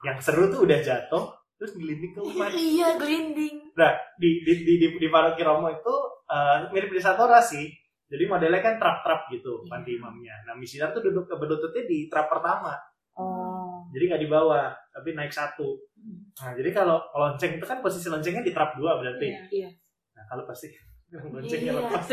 Yang 0.00 0.18
seru 0.24 0.48
tuh 0.48 0.64
udah 0.64 0.78
jatuh, 0.80 1.24
terus 1.56 1.72
gelinding 1.76 2.12
ke 2.16 2.20
umat. 2.24 2.50
Iya, 2.56 2.96
gelinding. 2.96 3.76
Nah, 3.76 3.92
di 4.16 4.44
di 4.44 4.52
di 4.64 4.72
di, 4.80 4.86
di 4.96 5.08
paroki 5.08 5.44
Romo 5.44 5.68
itu 5.68 5.94
eh, 6.26 6.56
mirip 6.72 6.88
di 6.88 7.00
Satora 7.00 7.40
sih. 7.40 7.68
Jadi 8.10 8.26
modelnya 8.26 8.58
kan 8.58 8.74
trap-trap 8.74 9.30
gitu, 9.30 9.62
Iya. 9.62 9.70
panti 9.70 9.90
imamnya. 9.94 10.34
Nah, 10.42 10.58
misinar 10.58 10.90
tuh 10.90 10.98
duduk 10.98 11.30
berlututnya 11.30 11.86
di 11.86 12.10
trap 12.10 12.26
pertama. 12.26 12.74
Oh. 13.14 13.86
Jadi 13.94 14.02
nggak 14.10 14.22
di 14.22 14.30
bawah, 14.30 14.66
tapi 14.90 15.14
naik 15.14 15.30
satu. 15.30 15.78
Nah, 16.42 16.50
jadi 16.58 16.70
kalau 16.74 16.98
lonceng 17.12 17.54
itu 17.54 17.66
kan 17.66 17.78
posisi 17.78 18.10
loncengnya 18.10 18.42
di 18.42 18.50
trap 18.50 18.74
dua 18.74 18.98
berarti. 18.98 19.30
Iya. 19.30 19.42
Iya. 19.52 19.70
Nah, 20.18 20.24
kalau 20.26 20.42
pasti 20.42 20.74
loncengnya 21.34 21.70
Iya. 21.70 21.80
lepas, 21.86 22.04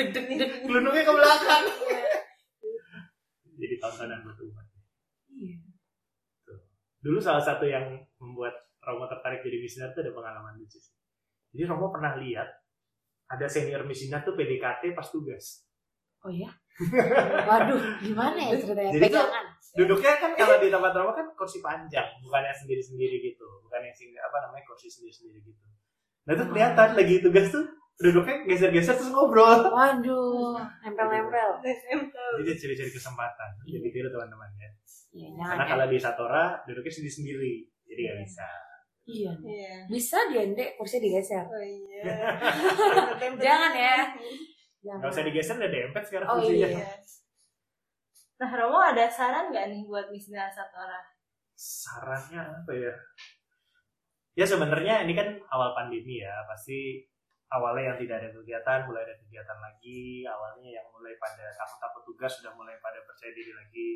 gelundungnya 0.68 1.02
ke 1.02 1.14
belakang. 1.16 1.64
Jadi 3.58 3.76
tontonan 3.82 4.22
buat. 4.22 4.38
Iya. 4.38 4.57
Dulu 7.08 7.24
salah 7.24 7.40
satu 7.40 7.64
yang 7.64 7.88
membuat 8.20 8.52
Romo 8.84 9.08
tertarik 9.08 9.40
jadi 9.40 9.64
misinar 9.64 9.96
itu 9.96 10.04
ada 10.04 10.12
pengalaman 10.12 10.60
lucu 10.60 10.76
sih. 10.76 10.92
Jadi 11.56 11.64
Romo 11.72 11.88
pernah 11.88 12.20
lihat 12.20 12.52
ada 13.32 13.48
senior 13.48 13.88
misinar 13.88 14.28
tuh 14.28 14.36
PDKT 14.36 14.92
pas 14.92 15.08
tugas. 15.08 15.64
Oh 16.28 16.32
ya? 16.32 16.52
Waduh, 17.48 17.80
gimana 18.04 18.36
ya 18.36 18.60
ceritanya? 18.60 18.92
Jadi 18.92 19.08
Pegangan. 19.08 19.46
Duduknya 19.78 20.14
kan 20.20 20.32
kalau 20.36 20.60
di 20.60 20.68
tempat 20.68 20.92
Romo 21.00 21.16
kan 21.16 21.28
kursi 21.40 21.64
panjang, 21.64 22.08
bukan 22.20 22.44
yang 22.44 22.58
sendiri-sendiri 22.60 23.24
gitu, 23.24 23.48
bukan 23.64 23.88
yang 23.88 23.96
sing 23.96 24.12
apa 24.20 24.44
namanya 24.44 24.68
kursi 24.68 24.92
sendiri-sendiri 24.92 25.48
gitu. 25.48 25.64
Nah 26.28 26.36
itu 26.36 26.44
kelihatan 26.52 26.90
lagi 26.92 27.16
tugas 27.24 27.48
tuh 27.56 27.64
duduknya 28.04 28.36
geser-geser 28.52 29.00
terus 29.00 29.16
ngobrol. 29.16 29.64
Waduh, 29.72 30.60
nempel-nempel. 30.84 31.64
Jadi 32.44 32.52
cari-cari 32.52 32.92
kesempatan. 32.92 33.50
Jadi 33.64 33.88
tiru 33.96 34.12
teman-teman 34.12 34.52
ya. 34.60 34.70
Iya, 35.18 35.30
Karena 35.34 35.66
ya. 35.66 35.70
kalau 35.74 35.86
di 35.90 35.98
Satora 35.98 36.44
duduknya 36.64 36.94
sendiri-sendiri, 36.94 37.54
jadi 37.84 38.02
nggak 38.06 38.20
bisa. 38.22 38.48
Iya. 39.08 39.32
Iya. 39.42 39.76
Bisa 39.90 40.18
di 40.30 40.36
ND 40.38 40.60
kursi 40.78 41.02
digeser. 41.02 41.42
Oh 41.42 41.58
iya. 41.58 42.04
Jangan 43.48 43.74
ya. 43.74 43.98
Jangan. 44.84 45.00
Nggak 45.02 45.12
usah 45.12 45.26
digeser 45.26 45.56
udah 45.58 45.72
dempet 45.72 46.04
sekarang 46.06 46.28
Oh, 46.28 46.38
kursinya. 46.38 46.70
iya. 46.70 46.86
Nah, 48.38 48.54
Romo 48.54 48.78
ada 48.78 49.10
saran 49.10 49.50
nggak 49.50 49.66
nih 49.74 49.82
buat 49.90 50.14
misinar 50.14 50.46
satu 50.54 50.78
orang? 50.78 51.02
Sarannya 51.58 52.38
apa 52.38 52.70
ya? 52.70 52.94
Ya 54.38 54.46
sebenarnya 54.46 55.10
ini 55.10 55.18
kan 55.18 55.26
awal 55.50 55.74
pandemi 55.74 56.22
ya, 56.22 56.46
pasti 56.46 57.02
awalnya 57.50 57.90
yang 57.90 57.98
tidak 57.98 58.22
ada 58.22 58.30
kegiatan, 58.30 58.86
mulai 58.86 59.10
ada 59.10 59.18
kegiatan 59.18 59.58
lagi, 59.58 60.22
awalnya 60.30 60.70
yang 60.70 60.86
mulai 60.94 61.18
pada 61.18 61.50
takut-takut 61.58 62.06
tugas 62.06 62.30
sudah 62.38 62.54
mulai 62.54 62.78
pada 62.78 63.02
percaya 63.10 63.34
diri 63.34 63.50
lagi. 63.58 63.90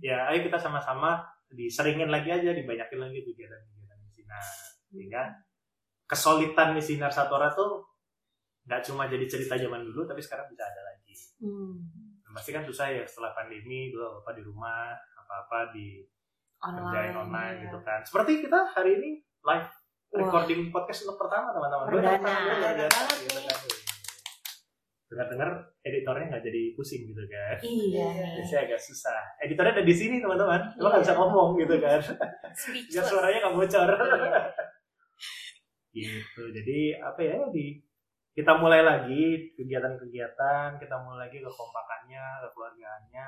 Ya, 0.00 0.28
ayo 0.30 0.44
kita 0.44 0.56
sama-sama 0.60 1.24
diseringin 1.52 2.10
lagi 2.10 2.30
aja, 2.32 2.50
dibanyakin 2.52 3.00
lagi 3.00 3.22
kegiatan-kegiatan 3.22 3.98
misinar. 4.02 4.44
Sehingga 4.90 5.22
kesolidan 6.06 6.74
misinar 6.74 7.10
Satora 7.10 7.50
tuh 7.54 7.86
nggak 8.66 8.82
cuma 8.82 9.06
jadi 9.06 9.26
cerita 9.30 9.54
zaman 9.54 9.86
dulu, 9.86 10.06
tapi 10.06 10.18
sekarang 10.22 10.50
bisa 10.50 10.66
ada 10.66 10.82
lagi. 10.82 11.14
Hmm. 11.42 11.74
Pasti 12.34 12.52
kan 12.52 12.66
susah 12.66 12.92
ya 12.92 13.02
setelah 13.08 13.32
pandemi, 13.32 13.88
dulu 13.88 14.20
apa 14.20 14.36
di 14.36 14.42
rumah, 14.44 14.92
apa-apa 15.24 15.72
di 15.72 16.04
kerjain 16.60 17.14
Online. 17.14 17.16
online 17.16 17.56
ya. 17.56 17.64
gitu 17.68 17.78
kan. 17.86 18.00
Seperti 18.02 18.32
kita 18.44 18.60
hari 18.74 18.98
ini 19.00 19.10
live 19.22 19.68
Wah. 19.70 20.18
recording 20.20 20.68
podcast 20.74 21.06
untuk 21.08 21.16
pertama 21.24 21.54
teman-teman. 21.54 21.86
Perdana. 21.94 22.34
Perdana 22.44 23.02
gitu. 23.22 23.85
Dengar-dengar 25.06 25.50
editornya 25.86 26.26
nggak 26.34 26.44
jadi 26.50 26.62
pusing 26.74 27.06
gitu 27.06 27.22
kan. 27.30 27.56
Iya. 27.62 28.10
Biasanya 28.42 28.62
agak 28.66 28.80
susah. 28.82 29.20
Editornya 29.38 29.72
ada 29.78 29.84
di 29.86 29.94
sini 29.94 30.18
teman-teman. 30.18 30.74
Lo 30.82 30.90
nggak 30.90 31.02
Iya. 31.02 31.06
bisa 31.06 31.14
ngomong 31.14 31.48
gitu 31.62 31.74
kan. 31.78 32.00
Biar 32.90 33.04
suaranya 33.06 33.38
nggak 33.46 33.54
bocor. 33.54 33.90
Iya. 33.94 34.40
gitu. 35.96 36.42
Jadi 36.52 36.78
apa 37.00 37.20
ya 37.24 37.38
di 37.54 37.80
kita 38.36 38.52
mulai 38.60 38.84
lagi 38.84 39.56
kegiatan-kegiatan, 39.56 40.76
kita 40.76 40.96
mulai 41.00 41.24
lagi 41.30 41.40
kekompakannya, 41.40 42.24
kekeluargaannya. 42.44 43.26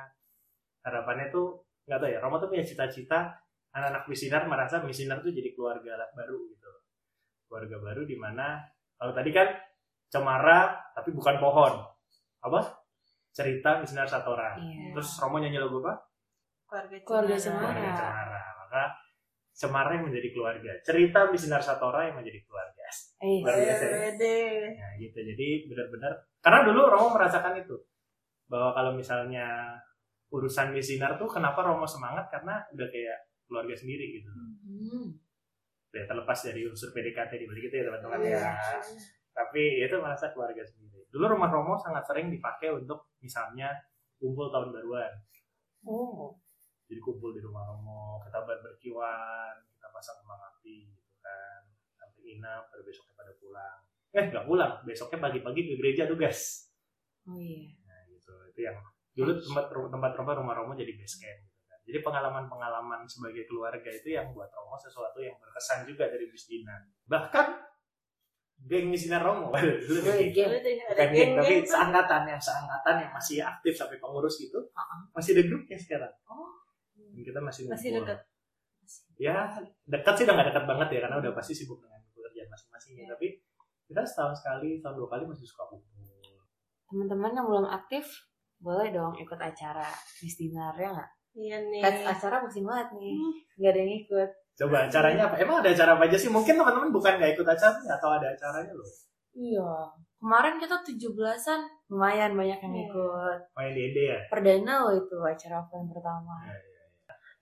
Harapannya 0.85 1.27
tuh 1.33 1.65
nggak 1.89 1.99
tahu 2.03 2.11
ya. 2.13 2.19
Roma 2.21 2.37
tuh 2.37 2.53
punya 2.53 2.65
cita-cita 2.67 3.41
anak-anak 3.73 4.05
misinar 4.11 4.45
merasa 4.45 4.85
misinar 4.85 5.25
tuh 5.25 5.33
jadi 5.33 5.55
keluarga 5.57 5.97
baru 6.13 6.39
gitu. 6.53 6.73
Keluarga 7.49 7.77
baru 7.81 8.03
di 8.05 8.17
mana 8.21 8.61
kalau 9.01 9.17
tadi 9.17 9.31
kan 9.33 9.49
cemara 10.09 10.77
tapi 10.93 11.13
bukan 11.13 11.37
pohon. 11.39 11.73
Apa? 12.43 12.61
Cerita 13.31 13.79
misinar 13.79 14.09
Satora. 14.09 14.57
Iya. 14.59 14.97
Terus 14.97 15.09
Romo 15.21 15.39
nyanyi 15.39 15.61
lagu 15.61 15.79
apa? 15.81 15.95
Keluarga 16.69 16.97
Keluarga 17.01 17.37
Cemara. 17.37 17.63
Cemara. 17.65 17.73
keluarga 17.73 17.93
Cemara. 17.95 18.43
Maka 18.59 18.83
Cemara 19.59 19.91
yang 19.91 20.05
menjadi 20.07 20.29
keluarga. 20.31 20.71
Cerita 20.87 21.21
Misinar 21.29 21.59
Satora 21.59 22.07
yang 22.07 22.15
menjadi 22.15 22.39
keluarga. 22.47 22.85
Eh, 23.19 23.43
Luar 23.43 23.59
biasa 23.59 23.85
ya. 23.85 23.97
Wede. 24.07 24.39
Nah, 24.79 24.93
gitu. 24.97 25.19
Jadi 25.19 25.49
benar-benar 25.67 26.13
karena 26.39 26.61
dulu 26.63 26.81
Romo 26.87 27.09
merasakan 27.19 27.59
itu. 27.59 27.75
Bahwa 28.47 28.71
kalau 28.71 28.95
misalnya 28.95 29.75
urusan 30.31 30.71
misinar 30.71 31.19
tuh 31.19 31.27
kenapa 31.27 31.67
Romo 31.67 31.89
semangat 31.89 32.31
karena 32.31 32.63
udah 32.71 32.87
kayak 32.87 33.19
keluarga 33.51 33.75
sendiri 33.75 34.21
gitu. 34.21 34.31
hmm. 34.31 35.09
Ya, 35.89 36.05
terlepas 36.05 36.39
dari 36.45 36.63
unsur 36.69 36.93
PDKT 36.93 37.33
di 37.35 37.47
balik 37.49 37.73
itu 37.73 37.75
ya 37.81 37.85
teman-teman 37.89 38.19
Iya. 38.21 38.39
ya. 38.39 38.79
Tapi 39.39 39.87
itu 39.87 39.95
merasa 40.03 40.35
keluarga 40.35 40.67
sendiri. 40.67 41.07
Dulu 41.15 41.39
rumah 41.39 41.47
Romo 41.47 41.79
sangat 41.79 42.03
sering 42.11 42.27
dipakai 42.27 42.75
untuk 42.75 43.15
misalnya 43.23 43.71
kumpul 44.19 44.51
tahun 44.51 44.75
baruan. 44.75 45.15
Oh. 45.87 46.35
jadi 46.89 46.99
kumpul 47.05 47.37
di 47.37 47.41
rumah 47.45 47.63
Romo 47.69 48.19
kita 48.25 48.43
berberkiwan 48.43 49.55
kita 49.77 49.89
pasang 49.93 50.17
kembang 50.25 50.41
api 50.41 50.89
gitu 50.91 51.13
kan 51.21 51.61
sampai 51.95 52.35
inap 52.35 52.67
baru 52.73 52.83
besoknya 52.83 53.15
pada 53.15 53.33
pulang 53.37 53.79
eh 54.17 54.25
nggak 54.33 54.45
pulang 54.49 54.73
besoknya 54.89 55.19
pagi-pagi 55.29 55.61
ke 55.69 55.73
gereja 55.77 56.09
tugas 56.09 56.69
Oh 57.29 57.37
iya. 57.37 57.77
nah 57.85 58.01
gitu 58.09 58.33
itu 58.49 58.61
yang 58.65 58.77
dulu 59.13 59.37
tempat 59.37 59.69
tempat 59.71 60.13
rumah 60.17 60.35
rumah 60.41 60.55
Romo 60.57 60.73
jadi 60.73 60.97
base 60.97 61.21
camp 61.21 61.39
gitu 61.45 61.61
kan 61.69 61.79
jadi 61.85 61.99
pengalaman-pengalaman 62.01 63.01
sebagai 63.05 63.45
keluarga 63.45 63.89
itu 63.93 64.09
yang 64.17 64.33
buat 64.33 64.49
Romo 64.49 64.81
sesuatu 64.81 65.21
yang 65.21 65.37
berkesan 65.39 65.85
juga 65.85 66.09
dari 66.09 66.25
Bisdina 66.33 66.89
bahkan 67.05 67.53
geng 68.67 68.91
misinar 68.91 69.23
Romo 69.23 69.53
geng. 70.35 70.51
bukan 70.91 71.09
geng 71.15 71.31
tapi 71.39 71.55
seangkatan 71.63 72.23
yang 72.27 72.41
seangkatan 72.43 72.95
yang 73.07 73.13
masih 73.15 73.39
aktif 73.41 73.73
sampai 73.79 74.03
pengurus 74.03 74.43
gitu 74.43 74.59
Uh-uh. 74.59 75.01
masih 75.15 75.39
ada 75.39 75.43
grupnya 75.47 75.79
sekarang 75.79 76.13
Dan 76.99 77.23
kita 77.23 77.41
masih 77.43 77.67
Masih 77.67 77.91
deket. 77.99 78.19
Ya, 79.19 79.51
dekat 79.85 80.15
sih 80.15 80.25
udah 80.25 80.35
gak 80.39 80.49
dekat 80.55 80.65
banget 80.71 80.89
ya 80.97 80.99
karena 81.05 81.17
udah 81.19 81.33
pasti 81.35 81.53
sibuk 81.53 81.83
dengan 81.83 81.99
pekerjaan 82.15 82.49
masing-masing 82.49 82.93
ya. 82.95 83.03
Iya. 83.03 83.09
Tapi 83.13 83.27
kita 83.91 84.01
setahun 84.07 84.35
sekali, 84.39 84.79
tahun 84.79 84.95
dua 84.95 85.09
kali 85.11 85.25
masih 85.27 85.45
suka 85.45 85.67
kumpul. 85.67 85.99
Teman-teman 86.89 87.35
yang 87.35 87.47
belum 87.51 87.67
aktif, 87.67 88.07
boleh 88.63 88.95
dong 88.95 89.19
ikut 89.19 89.37
acara 89.37 89.85
Miss 90.23 90.39
Dinar 90.39 90.73
ya 90.79 90.95
nggak? 90.95 91.11
Iya 91.35 91.57
nih. 91.69 91.83
Kan 91.83 91.95
acara 92.07 92.37
musim 92.41 92.63
banget 92.65 92.89
nih, 92.97 93.19
nggak 93.59 93.71
ada 93.75 93.81
yang 93.83 93.93
ikut. 94.07 94.31
Coba 94.59 94.91
acaranya 94.91 95.31
apa? 95.31 95.39
Emang 95.39 95.63
ada 95.63 95.71
acara 95.71 95.95
apa 95.95 96.11
aja 96.11 96.19
sih? 96.19 96.27
Mungkin 96.27 96.59
teman-teman 96.59 96.91
bukan 96.91 97.15
nggak 97.15 97.39
ikut 97.39 97.47
acaranya 97.47 97.95
atau 97.95 98.11
ada 98.11 98.27
acaranya 98.35 98.75
loh. 98.75 98.91
Iya. 99.39 99.71
Kemarin 100.19 100.59
kita 100.59 100.83
17-an, 100.83 101.61
lumayan 101.95 102.35
banyak 102.35 102.59
yang 102.59 102.75
Iya. 102.75 102.85
ikut. 102.91 103.39
Main 103.55 103.71
di 103.71 103.83
Ede 103.87 104.03
ya? 104.11 104.19
Perdana 104.27 104.83
loh 104.83 104.95
itu 104.99 105.15
acara 105.23 105.63
offline 105.63 105.87
pertama. 105.87 106.35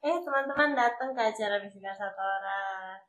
Eh 0.05 0.17
teman-teman 0.21 0.77
datang 0.77 1.17
ke 1.17 1.23
acara 1.25 1.57
Misinar 1.57 1.97
Satora. 1.97 3.01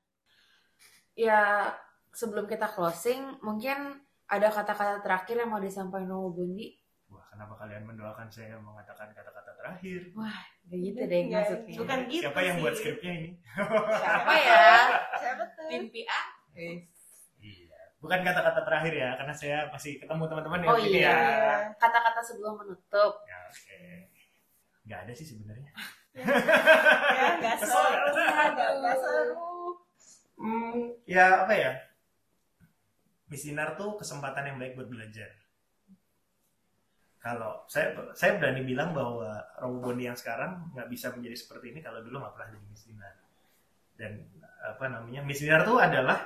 Ya, 1.20 1.68
sebelum 2.16 2.48
kita 2.48 2.72
closing, 2.72 3.44
mungkin 3.44 4.00
ada 4.32 4.48
kata-kata 4.48 5.04
terakhir 5.04 5.36
yang 5.36 5.52
mau 5.52 5.60
disampaikan 5.60 6.08
sama 6.08 6.32
Bundi. 6.32 6.80
Wah, 7.12 7.28
kenapa 7.28 7.60
kalian 7.60 7.84
mendoakan 7.84 8.32
saya 8.32 8.56
mengatakan 8.56 9.12
kata-kata 9.12 9.52
terakhir? 9.56 10.00
Gak 10.16 10.48
gitu 10.70 11.00
deh 11.02 11.20
Nggak, 11.26 11.42
maksudnya. 11.42 11.76
bukan 11.80 12.00
gitu 12.08 12.24
Siapa 12.28 12.40
yang 12.42 12.56
sih. 12.56 12.62
buat 12.62 12.74
skripnya 12.76 13.12
ini? 13.14 13.30
Siapa 13.96 14.34
ya? 14.48 14.68
Siapa 15.16 15.44
tuh? 15.50 15.66
Tim 15.68 15.84
PA? 15.88 16.22
Iya. 16.54 17.80
Bukan 17.98 18.20
kata-kata 18.22 18.62
terakhir 18.62 18.94
ya, 18.94 19.10
karena 19.16 19.34
saya 19.34 19.58
masih 19.70 19.98
ketemu 19.98 20.24
teman-teman 20.28 20.60
ya. 20.60 20.68
Oh 20.68 20.78
iya. 20.78 21.00
ya. 21.02 21.18
Kata-kata 21.76 22.20
sebelum 22.22 22.60
menutup. 22.60 23.14
Ya, 23.24 23.38
oke. 23.48 23.80
Nggak 24.84 25.00
ada 25.08 25.14
sih 25.14 25.28
sebenarnya. 25.28 25.72
Ya, 26.18 27.38
nggak 27.38 27.56
seru. 27.62 27.78
ya? 28.18 28.44
Nggak 28.50 28.72
nggak 28.82 28.98
seru. 28.98 29.54
Hmm, 30.36 30.82
ya 31.06 31.46
apa 31.46 31.54
ya? 31.54 31.72
Misinar 33.28 33.78
tuh 33.78 33.94
kesempatan 33.96 34.46
yang 34.46 34.58
baik 34.58 34.74
buat 34.74 34.90
belajar. 34.90 35.30
Kalau 37.28 37.68
saya 37.68 37.92
saya 38.16 38.40
berani 38.40 38.64
bilang 38.64 38.96
bahwa 38.96 39.36
Robo 39.60 39.92
Bondi 39.92 40.08
yang 40.08 40.16
sekarang 40.16 40.72
nggak 40.72 40.88
bisa 40.88 41.12
menjadi 41.12 41.36
seperti 41.36 41.76
ini 41.76 41.84
kalau 41.84 42.00
dulu 42.00 42.24
nggak 42.24 42.34
pernah 42.40 42.50
jadi 42.56 42.68
misinar. 42.72 43.14
Dan 44.00 44.12
apa 44.64 44.86
namanya 44.88 45.22
misinar 45.28 45.68
tuh 45.68 45.76
adalah 45.76 46.24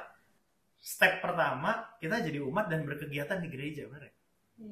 step 0.77 1.17
pertama 1.25 1.97
kita 1.97 2.21
jadi 2.21 2.37
umat 2.45 2.69
dan 2.69 2.85
berkegiatan 2.85 3.41
di 3.41 3.49
gereja, 3.49 3.89
benar 3.89 4.05
ya? 4.05 4.13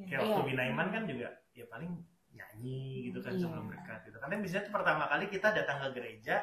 Kayak 0.06 0.20
waktu 0.22 0.42
Iya. 0.46 0.48
Binaiman 0.54 0.88
kan 0.94 1.04
juga 1.10 1.28
ya 1.58 1.66
paling 1.66 1.92
nyanyi 2.30 3.10
gitu 3.10 3.26
kan 3.26 3.34
Iya. 3.34 3.42
sebelum 3.42 3.66
berkat 3.66 4.00
gitu. 4.06 4.18
Karena 4.22 4.36
misalnya 4.38 4.64
itu 4.70 4.74
pertama 4.78 5.04
kali 5.10 5.26
kita 5.34 5.48
datang 5.50 5.78
ke 5.82 5.90
gereja 5.98 6.36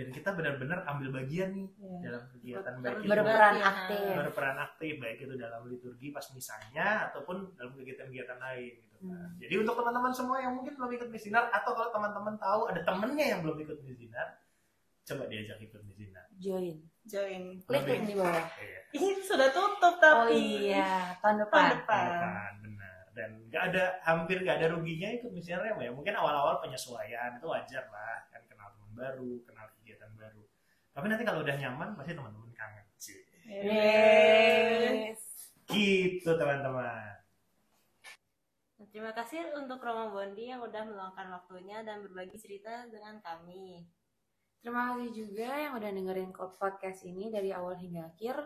dan 0.00 0.08
kita 0.08 0.32
benar-benar 0.32 0.80
ambil 0.86 1.12
bagian 1.14 1.52
nih 1.52 1.68
Iya. 1.76 1.98
dalam 2.02 2.22
kegiatan 2.30 2.72
Ber- 2.74 2.82
baik 2.82 2.96
itu 2.98 3.10
Berperan 3.10 3.54
Iya. 3.54 3.64
aktif. 3.66 4.00
berperan 4.16 4.56
aktif 4.58 4.92
baik 4.96 5.18
itu 5.20 5.34
dalam 5.36 5.60
liturgi 5.62 6.08
pas 6.08 6.24
misalnya 6.30 6.88
ataupun 7.06 7.36
dalam 7.52 7.72
kegiatan-kegiatan 7.74 8.38
lain 8.38 8.72
gitu. 8.78 8.96
kan. 8.98 9.12
Hmm. 9.12 9.28
Jadi 9.36 9.54
untuk 9.56 9.74
teman-teman 9.74 10.08
semua 10.10 10.36
yang 10.38 10.52
mungkin 10.54 10.72
belum 10.74 10.92
ikut 10.94 11.08
misinar 11.08 11.48
atau 11.50 11.70
kalau 11.70 11.90
teman-teman 11.90 12.34
tahu 12.34 12.60
ada 12.66 12.80
temennya 12.80 13.26
yang 13.28 13.40
belum 13.40 13.56
ikut 13.58 13.78
misinar, 13.80 14.40
coba 15.02 15.24
diajak 15.26 15.56
ikut 15.58 15.80
misinar. 15.82 16.24
Join. 16.36 16.76
Join. 17.02 17.44
Klik 17.60 17.84
link 17.86 18.04
di 18.06 18.14
bawah. 18.14 18.44
Iya. 18.56 18.80
Ini 18.92 19.08
sudah 19.20 19.48
tutup 19.50 19.94
Oh 19.94 20.00
tapi. 20.00 20.36
iya, 20.64 21.12
tahun 21.16 21.36
Tahun 21.36 21.36
depan. 21.42 21.64
depan. 21.76 22.08
Kan, 22.10 22.54
benar. 22.60 22.96
Dan 23.10 23.30
nggak 23.46 23.62
ada 23.68 23.84
hampir 24.02 24.36
nggak 24.38 24.56
ada 24.58 24.68
ruginya 24.70 25.08
ikut 25.10 25.28
misinar 25.30 25.60
ya, 25.62 25.74
ya. 25.74 25.90
Mungkin 25.90 26.12
awal-awal 26.12 26.60
penyesuaian 26.60 27.36
itu 27.36 27.46
wajar 27.46 27.84
lah, 27.86 28.20
kan 28.28 28.42
kenal 28.46 28.68
teman 28.70 28.92
baru, 28.94 29.32
kenal 29.44 29.66
baru. 30.20 30.44
Tapi 30.92 31.06
nanti 31.08 31.24
kalau 31.24 31.40
udah 31.40 31.56
nyaman 31.56 31.96
pasti 31.96 32.12
teman-teman 32.12 32.52
kangen 32.52 32.86
sih. 33.00 33.18
Yeay. 33.48 35.16
Gitu 35.64 36.30
teman-teman. 36.36 37.16
Terima 38.90 39.12
kasih 39.14 39.54
untuk 39.54 39.78
Romo 39.84 40.10
Bondi 40.10 40.50
yang 40.50 40.60
udah 40.64 40.82
meluangkan 40.82 41.30
waktunya 41.30 41.84
dan 41.86 42.02
berbagi 42.04 42.36
cerita 42.36 42.88
dengan 42.90 43.22
kami. 43.22 43.86
Terima 44.60 44.92
kasih 44.92 45.10
juga 45.14 45.48
yang 45.56 45.72
udah 45.78 45.90
dengerin 45.94 46.32
podcast 46.34 47.06
ini 47.06 47.32
dari 47.32 47.54
awal 47.54 47.78
hingga 47.78 48.10
akhir. 48.10 48.36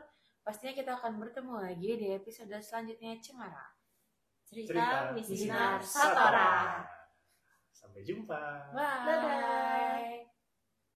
Pastinya 0.44 0.76
kita 0.76 1.00
akan 1.00 1.16
bertemu 1.16 1.54
lagi 1.58 1.90
di 1.96 2.06
episode 2.12 2.52
selanjutnya 2.60 3.16
Cemara. 3.18 3.66
Cerita, 4.44 4.68
Cerita 4.68 4.98
Misinar 5.16 5.80
Satora. 5.80 6.84
Sampai 7.72 8.04
jumpa. 8.04 8.70
Bye. 8.76 9.06
Dadah. 9.08 10.34